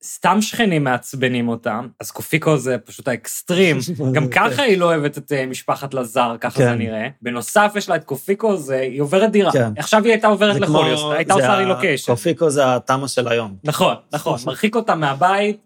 סתם 0.04 0.42
שכנים 0.42 0.84
מעצבנים 0.84 1.50
אותם, 1.50 1.88
אז 2.00 2.12
קופיקו 2.12 2.58
זה 2.58 2.78
פשוט 2.78 3.08
האקסטרים. 3.08 3.78
גם 4.16 4.28
ככה 4.30 4.62
היא 4.62 4.78
לא 4.78 4.86
אוהבת 4.86 5.18
את 5.18 5.32
אה, 5.32 5.46
משפחת 5.46 5.94
לזר, 5.94 6.36
ככה 6.42 6.60
זה 6.60 6.66
כן. 6.70 6.78
נראה. 6.78 7.08
בנוסף, 7.22 7.74
יש 7.76 7.90
לה 7.90 7.96
את 7.96 8.04
קופיקו, 8.04 8.58
זה, 8.58 8.80
היא 8.80 9.02
עוברת 9.02 9.32
דירה. 9.32 9.52
כן. 9.52 9.72
עכשיו 9.78 10.04
היא 10.04 10.12
הייתה 10.12 10.28
עוברת 10.28 10.54
זה 10.54 10.60
לחולי, 10.60 10.98
כמו- 10.98 11.12
הייתה 11.12 11.34
עושה 11.34 11.54
ה- 11.54 11.56
רילוקיישן. 11.56 12.12
קופיקו 12.12 12.50
זה 12.50 12.76
התמה 12.76 13.08
של 13.08 13.28
היום. 13.28 13.56
נכון, 13.64 13.96
נכון, 14.14 14.40
מרחיק 14.46 14.76
אותה 14.76 14.96
מהבית. 14.96 15.58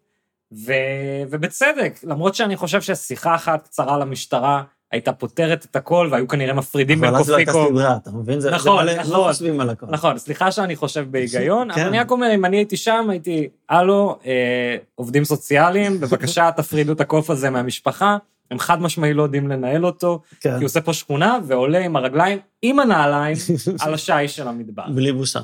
ובצדק, 1.29 1.99
למרות 2.03 2.35
שאני 2.35 2.55
חושב 2.57 2.81
ששיחה 2.81 3.35
אחת 3.35 3.63
קצרה 3.63 3.97
למשטרה 3.97 4.63
הייתה 4.91 5.13
פותרת 5.13 5.65
את 5.65 5.75
הכל, 5.75 6.07
והיו 6.11 6.27
כנראה 6.27 6.53
מפרידים 6.53 7.01
בין 7.01 7.09
אבל 7.09 7.19
אז 7.19 7.29
לא 7.29 7.35
הייתה 7.35 7.51
קופיקו. 7.51 7.75
סדרה, 7.75 7.95
אתה 7.95 8.11
מבין? 8.11 8.39
זה, 8.39 8.51
נכון, 8.51 8.85
זה 8.85 8.91
מלא, 8.91 9.01
נכון. 9.01 9.13
לא 9.13 9.27
חושבים 9.27 9.59
על 9.59 9.69
הכל. 9.69 9.85
נכון, 9.89 10.17
סליחה 10.17 10.51
שאני 10.51 10.75
חושב 10.75 11.05
בהיגיון, 11.11 11.73
כן. 11.73 11.79
אבל 11.79 11.89
אני 11.89 11.99
רק 11.99 12.11
אומר, 12.11 12.35
אם 12.35 12.45
אני 12.45 12.57
הייתי 12.57 12.77
שם, 12.77 13.07
הייתי, 13.09 13.49
הלו, 13.69 14.19
אה, 14.25 14.77
עובדים 14.95 15.23
סוציאליים, 15.23 15.99
בבקשה 15.99 16.51
תפרידו 16.57 16.93
את 16.93 17.01
הקוף 17.01 17.29
הזה 17.29 17.49
מהמשפחה, 17.49 18.17
הם 18.51 18.59
חד 18.59 18.81
משמעי 18.81 19.13
לא 19.13 19.23
יודעים 19.23 19.47
לנהל 19.47 19.85
אותו, 19.85 20.21
כן. 20.39 20.49
כי 20.49 20.55
הוא 20.55 20.65
עושה 20.65 20.81
פה 20.81 20.93
שכונה 20.93 21.39
ועולה 21.47 21.79
עם 21.79 21.95
הרגליים, 21.95 22.39
עם 22.61 22.79
הנעליים, 22.79 23.37
על 23.81 23.93
השיש 23.93 24.35
של 24.35 24.47
המדבר. 24.47 24.83
בלי 24.95 25.11
בושה. 25.11 25.39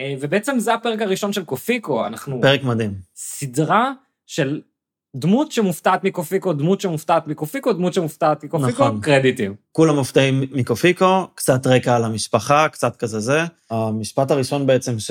אה, 0.00 0.14
ובעצם 0.20 0.58
זה 0.58 0.74
הפרק 0.74 1.02
הראשון 1.02 1.32
של 1.32 1.44
קופיקו, 1.44 2.06
אנחנו... 2.06 2.40
פרק 2.42 2.62
מדהים. 2.62 2.94
סדרה 3.16 3.92
של 4.26 4.60
דמות 5.16 5.52
שמופתעת 5.52 6.04
מקופיקו, 6.04 6.52
דמות 6.52 6.80
שמופתעת 6.80 7.26
מקופיקו, 7.26 7.72
דמות 7.72 7.94
שמופתעת 7.94 8.44
מקופיקו, 8.44 8.84
נכון. 8.84 9.00
קרדיטים. 9.00 9.54
כולם 9.72 9.94
מופתעים 9.94 10.44
מקופיקו, 10.52 11.26
קצת 11.34 11.66
רקע 11.66 11.96
על 11.96 12.04
המשפחה, 12.04 12.68
קצת 12.68 12.96
כזה 12.96 13.20
זה. 13.20 13.44
המשפט 13.70 14.30
הראשון 14.30 14.66
בעצם 14.66 14.98
ש... 14.98 15.10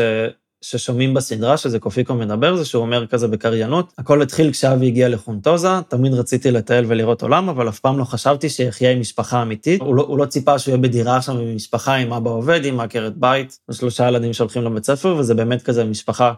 ששומעים 0.61 1.13
בסדרה, 1.13 1.57
שזה 1.57 1.79
קופיקו 1.79 2.13
מדבר, 2.13 2.55
זה 2.55 2.65
שהוא 2.65 2.81
אומר 2.81 3.07
כזה 3.07 3.27
בקריינות, 3.27 3.93
הכל 3.97 4.21
התחיל 4.21 4.51
כשאבי 4.51 4.87
הגיע 4.87 5.09
לחונטוזה, 5.09 5.69
תמיד 5.87 6.13
רציתי 6.13 6.51
לטייל 6.51 6.85
ולראות 6.87 7.21
עולם, 7.21 7.49
אבל 7.49 7.69
אף 7.69 7.79
פעם 7.79 7.99
לא 7.99 8.03
חשבתי 8.03 8.49
שיחיה 8.49 8.91
עם 8.91 8.99
משפחה 8.99 9.41
אמיתית. 9.41 9.81
הוא 9.81 9.95
לא, 9.95 10.01
הוא 10.01 10.17
לא 10.17 10.25
ציפה 10.25 10.59
שהוא 10.59 10.71
יהיה 10.71 10.81
בדירה 10.81 11.21
שם 11.21 11.37
עם 11.37 11.55
משפחה, 11.55 11.95
עם 11.95 12.13
אבא 12.13 12.29
עובד, 12.29 12.65
עם 12.65 12.79
עקרת 12.79 13.17
בית, 13.17 13.59
ושלושה 13.69 14.07
ילדים 14.07 14.33
שהולכים 14.33 14.63
לבית 14.63 14.85
ספר, 14.85 15.15
וזה 15.15 15.33
באמת 15.33 15.61
כזה 15.61 15.83
משפחה, 15.83 16.33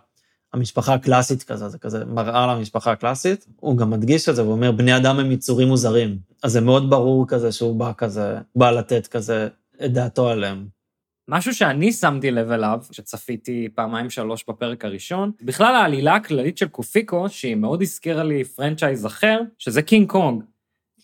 המשפחה 0.53 0.93
הקלאסית 0.93 1.43
כזה, 1.43 1.69
זה 1.69 1.77
כזה 1.77 2.05
מראה 2.05 2.55
למשפחה 2.55 2.91
הקלאסית. 2.91 3.47
הוא 3.60 3.77
גם 3.77 3.89
מדגיש 3.89 4.29
את 4.29 4.36
זה, 4.36 4.41
הוא 4.41 4.51
אומר, 4.51 4.71
בני 4.71 4.97
אדם 4.97 5.19
הם 5.19 5.31
יצורים 5.31 5.67
מוזרים. 5.67 6.17
אז 6.43 6.51
זה 6.51 6.62
מאוד 6.62 6.89
ברור 6.89 7.27
כזה 7.27 7.51
שהוא 7.51 7.79
בא 7.79 7.91
כזה, 7.97 8.38
בא 8.55 8.71
לתת 8.71 9.07
כזה 9.07 9.47
את 9.86 9.93
דעתו 9.93 10.29
עליהם. 10.29 10.67
משהו 11.29 11.53
שאני 11.53 11.91
שמתי 11.91 12.31
לב 12.31 12.51
אליו, 12.51 12.79
שצפיתי 12.91 13.67
פעמיים 13.75 14.10
שלוש 14.10 14.45
בפרק 14.49 14.86
הראשון, 14.86 15.31
בכלל 15.41 15.75
העלילה 15.75 16.15
הכללית 16.15 16.57
של 16.57 16.67
קופיקו, 16.67 17.29
שהיא 17.29 17.55
מאוד 17.55 17.81
הזכירה 17.81 18.23
לי 18.23 18.43
franchise 18.43 19.06
אחר, 19.05 19.39
שזה 19.57 19.81
קינג 19.81 20.10
קונג. 20.10 20.43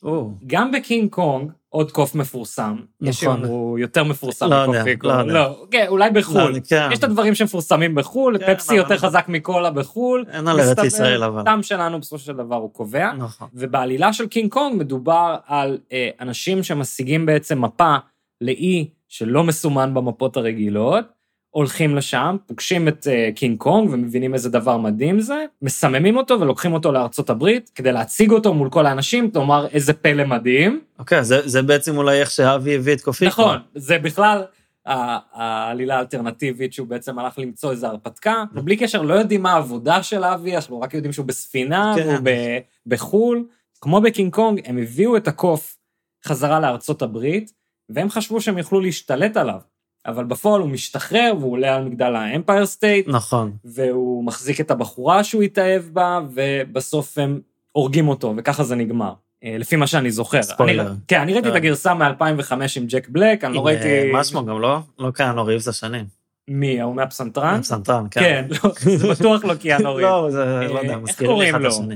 או, 0.03 0.32
גם 0.47 0.71
בקינג 0.71 1.10
קונג, 1.10 1.51
עוד 1.73 1.91
קוף 1.91 2.15
מפורסם, 2.15 2.75
יש 3.01 3.23
נכון. 3.23 3.38
שיאמרו 3.38 3.77
יותר 3.79 4.03
מפורסם 4.03 4.49
לא 4.49 4.55
יודע. 4.55 4.83
לא 5.03 5.12
יודע. 5.13 5.33
לא, 5.33 5.65
כן, 5.71 5.86
אולי 5.88 6.09
בחו"ל. 6.09 6.41
לא, 6.41 6.59
כן. 6.69 6.89
יש 6.91 6.99
את 6.99 7.03
הדברים 7.03 7.36
שמפורסמים 7.36 7.95
בחו"ל, 7.95 8.38
כן, 8.38 8.53
פפסי 8.53 8.75
יותר 8.75 8.97
חזק 8.97 9.25
מקולה 9.27 9.71
בחו"ל. 9.71 10.25
אין 10.31 10.47
על 10.47 10.59
ארץ 10.59 10.83
ישראל 10.83 11.23
אבל. 11.23 11.41
הטעם 11.41 11.63
שלנו 11.63 11.99
בסופו 11.99 12.23
של 12.23 12.33
דבר 12.33 12.55
הוא 12.55 12.73
קובע. 12.73 13.13
נכון. 13.13 13.47
ובעלילה 13.53 14.13
של 14.13 14.27
קינג 14.27 14.51
קונג 14.51 14.79
מדובר 14.79 15.36
על 15.45 15.77
אה, 15.91 16.09
אנשים 16.19 16.63
שמשיגים 16.63 17.25
בעצם 17.25 17.62
מפה 17.62 17.95
לאי 18.41 18.89
שלא 19.07 19.43
מסומן 19.43 19.93
במפות 19.93 20.38
הרגילות, 20.38 21.05
הולכים 21.54 21.96
לשם, 21.96 22.38
פוגשים 22.48 22.88
את 22.88 23.08
אה, 23.08 23.30
קינג 23.36 23.58
קונג 23.58 23.89
ומבינים 23.92 24.34
איזה 24.34 24.50
דבר 24.50 24.78
מדהים 24.78 25.20
זה, 25.20 25.46
מסממים 25.62 26.18
אותו 26.18 26.39
ולוקחים 26.39 26.74
אותו 26.74 26.92
לארצות 26.92 27.30
הברית 27.30 27.72
כדי 27.76 27.92
להציג 27.92 28.32
אותו 28.32 28.54
מול 28.54 28.70
כל 28.70 28.86
האנשים, 28.86 29.32
כלומר 29.32 29.68
איזה 29.68 29.94
פלא 29.94 30.26
מדהים. 30.26 30.82
אוקיי, 31.00 31.24
זה, 31.24 31.48
זה 31.48 31.62
בעצם 31.62 31.98
אולי 31.98 32.20
איך 32.20 32.32
שאבי 32.32 32.76
הביא 32.76 32.94
את 32.94 33.02
קופיקו. 33.02 33.30
נכון, 33.30 33.58
זה 33.76 33.98
בכלל 34.00 34.44
העלילה 34.86 35.98
האלטרנטיבית 35.98 36.74
שהוא 36.74 36.88
בעצם 36.88 37.20
הלך 37.20 37.39
למצוא 37.39 37.72
איזו 37.72 37.88
הרפתקה, 37.88 38.44
ובלי 38.54 38.78
קשר 38.78 39.02
לא 39.02 39.13
יודעים 39.13 39.42
מה 39.42 39.54
העבודה 39.54 40.04
של 40.04 40.24
אבי, 40.24 40.56
אנחנו 40.56 40.82
רק 40.82 40.94
יודעים 40.94 41.13
שהוא 41.13 41.26
בספינה, 41.26 41.94
כן. 41.98 42.08
והוא 42.08 42.20
ב- 42.24 42.60
בחו"ל. 42.86 43.46
כמו 43.82 44.02
בקינג 44.02 44.34
קונג, 44.34 44.62
הם 44.66 44.78
הביאו 44.78 45.18
את 45.18 45.28
הקוף 45.28 45.78
חזרה 46.26 46.60
לארצות 46.60 47.02
הברית, 47.02 47.54
והם 47.89 48.10
חשבו 48.10 48.42
שהם 48.42 48.58
יוכלו 48.58 48.80
להשתלט 48.80 49.38
עליו. 49.38 49.60
אבל 50.06 50.24
בפועל 50.24 50.62
הוא 50.62 50.70
משתחרר 50.70 51.34
והוא 51.39 51.52
עולה 51.52 51.76
על 51.76 51.84
מגדל 51.84 52.16
האמפייר 52.16 52.66
סטייט, 52.66 53.08
נכון. 53.08 53.52
והוא 53.66 54.24
מחזיק 54.24 54.62
את 54.62 54.72
הבחורה 54.72 55.24
שהוא 55.24 55.44
התאהב 55.44 55.84
בה, 55.94 56.20
ובסוף 56.34 57.18
הם 57.18 57.39
הורגים 57.72 58.08
אותו, 58.08 58.34
וככה 58.38 58.63
זה 58.63 58.76
נגמר. 58.76 59.13
אה, 59.44 59.56
לפי 59.60 59.76
מה 59.76 59.88
שאני 59.88 60.12
זוכר. 60.12 60.44
ספוילר. 60.44 60.88
אני, 60.88 60.96
כן, 61.08 61.22
אני 61.22 61.34
ראיתי 61.34 61.48
את 61.48 61.54
כן. 61.54 61.58
הגרסה 61.58 61.94
מ-2005 61.94 62.54
עם 62.78 62.86
ג'ק 62.88 63.10
בלק, 63.10 63.44
אני 63.44 63.54
לא 63.54 63.66
ראיתי... 63.66 63.88
אה, 63.88 64.10
מה 64.12 64.24
שמו 64.24 64.46
גם 64.46 64.62
לא? 64.62 64.80
לא 65.00 65.12
קיאנו 65.12 65.46
ריבס 65.46 65.68
השני. 65.68 66.04
מי, 66.48 66.82
ההוא 66.82 66.96
מהפסנתרן? 66.96 67.62
פסנתרן, 67.62 68.06
כן. 68.12 68.22
כן, 68.22 68.46
לא, 68.63 68.98
זה 68.98 69.08
בטוח 69.08 69.46
לא 69.46 69.56
קיאנו 69.56 69.96
ריבס. 69.95 70.06
לא, 70.08 70.28
זה, 70.32 70.46
לא 70.74 70.80
יודע, 70.80 70.94
איך 70.94 71.00
מזכירים 71.04 71.38
לי 71.38 71.50
אחד? 71.50 71.66
השני. 71.66 71.96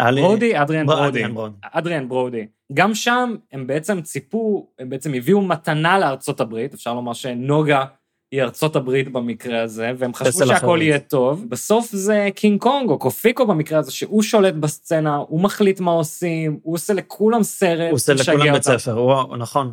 ברודי, 0.00 0.62
אדריאן 0.62 0.86
בר- 0.86 0.94
ברודי. 0.96 1.22
אדריאן 1.62 2.08
ברודי. 2.08 2.46
גם 2.74 2.94
שם 2.94 3.34
הם 3.52 3.66
בעצם 3.66 4.00
ציפו, 4.02 4.68
הם 4.78 4.90
בעצם 4.90 5.14
הביאו 5.14 5.42
מתנה 5.42 5.98
לארצות 5.98 6.40
הברית, 6.40 6.74
אפשר 6.74 6.94
לומר 6.94 7.12
שנוגה 7.12 7.84
היא 8.32 8.42
ארצות 8.42 8.76
הברית 8.76 9.12
במקרה 9.12 9.62
הזה, 9.62 9.92
והם 9.98 10.14
חשבו 10.14 10.46
שהכל. 10.46 10.78
יהיה 10.82 10.98
טוב. 10.98 11.44
בסוף 11.48 11.92
זה 11.92 12.28
קינג 12.34 12.60
קונג 12.60 12.90
או 12.90 12.98
קופיקו 12.98 13.46
במקרה 13.46 13.78
הזה, 13.78 13.92
שהוא 13.92 14.22
שולט 14.22 14.54
בסצנה, 14.54 15.16
הוא 15.16 15.40
מחליט 15.40 15.80
מה 15.80 15.90
עושים, 15.90 16.58
הוא 16.62 16.74
עושה 16.74 16.92
לכולם 16.92 17.42
סרט, 17.42 17.88
הוא 17.90 17.94
עושה 17.94 18.14
לכולם 18.14 18.52
בית. 18.52 18.62
ספר, 18.62 18.92
הוא, 18.92 19.36
נכון. 19.36 19.72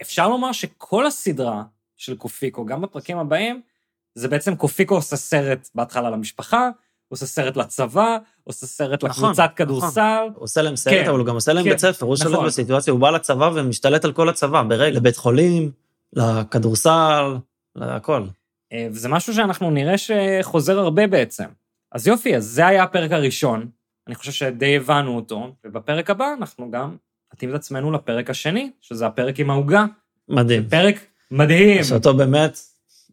ואפשר 0.00 0.28
לומר 0.28 0.52
שכל 0.52 1.06
הסדרה 1.06 1.62
של 1.96 2.16
קופיקו, 2.16 2.64
גם 2.64 2.82
בפרקים 2.82 3.18
הבאים, 3.18 3.60
זה 4.14 4.28
בעצם 4.28 4.56
קופיקו 4.56 4.94
עושה 4.94 5.16
סרט 5.16 5.68
בהתחלה 5.74 6.10
למשפחה, 6.10 6.70
עושה 7.14 7.26
סרט 7.26 7.56
לצבא, 7.56 8.16
עושה 8.44 8.66
סרט 8.66 9.04
נכון, 9.04 9.24
לקבוצת 9.24 9.42
נכון. 9.42 9.56
כדורסל. 9.56 10.26
עושה 10.34 10.62
להם 10.62 10.76
סרט, 10.76 10.94
כן, 10.94 11.08
אבל 11.08 11.18
הוא 11.18 11.26
גם 11.26 11.34
עושה 11.34 11.52
להם 11.52 11.64
כן, 11.64 11.70
בית 11.70 11.78
ספר, 11.78 12.06
הוא 12.06 12.16
שולט 12.16 12.32
נכון. 12.32 12.46
בסיטואציה, 12.46 12.92
הוא 12.92 13.00
בא 13.00 13.10
לצבא 13.10 13.50
ומשתלט 13.54 14.04
על 14.04 14.12
כל 14.12 14.28
הצבא, 14.28 14.62
ברגע, 14.62 14.96
לבית 14.96 15.16
חולים, 15.16 15.70
לכדורסל, 16.12 17.36
להכל. 17.76 18.22
אה, 18.72 18.88
וזה 18.90 19.08
משהו 19.08 19.34
שאנחנו 19.34 19.70
נראה 19.70 19.94
שחוזר 19.98 20.78
הרבה 20.78 21.06
בעצם. 21.06 21.44
אז 21.92 22.06
יופי, 22.06 22.36
אז 22.36 22.44
זה 22.44 22.66
היה 22.66 22.82
הפרק 22.82 23.12
הראשון. 23.12 23.68
אני 24.06 24.14
חושב 24.14 24.32
שדי 24.32 24.76
הבנו 24.76 25.16
אותו, 25.16 25.52
ובפרק 25.64 26.10
הבא 26.10 26.26
אנחנו 26.38 26.70
גם 26.70 26.96
נתאים 27.34 27.50
את 27.50 27.54
עצמנו 27.54 27.92
לפרק 27.92 28.30
השני, 28.30 28.70
שזה 28.80 29.06
הפרק 29.06 29.40
עם 29.40 29.50
העוגה. 29.50 29.84
מדהים. 30.28 30.68
פרק 30.68 30.96
מדהים. 31.30 31.84
שאותו 31.84 32.14
באמת, 32.14 32.58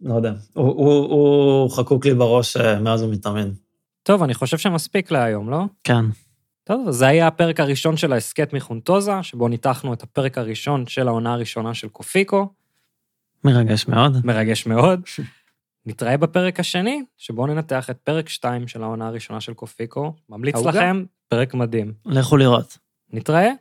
לא 0.02 0.16
יודע, 0.16 0.34
הוא, 0.54 0.68
הוא, 0.68 1.06
הוא 1.06 1.72
חקוק 1.72 2.06
לי 2.06 2.14
בראש 2.14 2.58
אה, 2.58 2.80
מאז 2.80 3.04
ומתמיד. 3.04 3.48
טוב, 4.04 4.24
אני 4.24 4.34
חושב 4.34 4.58
שמספיק 4.58 5.12
להיום, 5.12 5.50
לא? 5.50 5.64
כן. 5.84 6.06
טוב, 6.64 6.92
זה 6.92 7.08
היה 7.08 7.28
הפרק 7.28 7.60
הראשון 7.60 7.98
של 7.98 8.14
ההסכת 8.14 8.54
מחונטוזה, 8.54 9.24
שבו 9.24 9.48
ניתחנו 9.48 9.94
את 9.94 10.04
הפרק 10.04 10.38
הראשון 10.38 10.88
של 10.88 11.08
העונה 11.08 11.34
הראשונה 11.34 11.74
של 11.74 11.90
קופיקו, 11.90 12.48
מרגש 13.44 13.88
מאוד. 13.88 14.26
מרגש 14.26 14.66
מאוד. 14.66 15.02
נתראה 15.86 16.18
בפרק 16.18 16.60
השני, 16.60 17.04
שבו 17.18 17.48
ננתח 17.48 17.90
את 17.90 17.98
פרק 17.98 18.30
2 18.30 18.68
של 18.68 18.84
העונה 18.84 19.08
הראשונה 19.08 19.42
של 19.42 19.54
קופיקו. 19.54 20.14
ממליץ. 20.30 20.56
לכם, 20.56 21.04
פרק 21.28 21.54
מדהים. 21.54 21.94
לכו 22.06 22.38
לראות. 22.38 22.78
נתראה. 23.14 23.52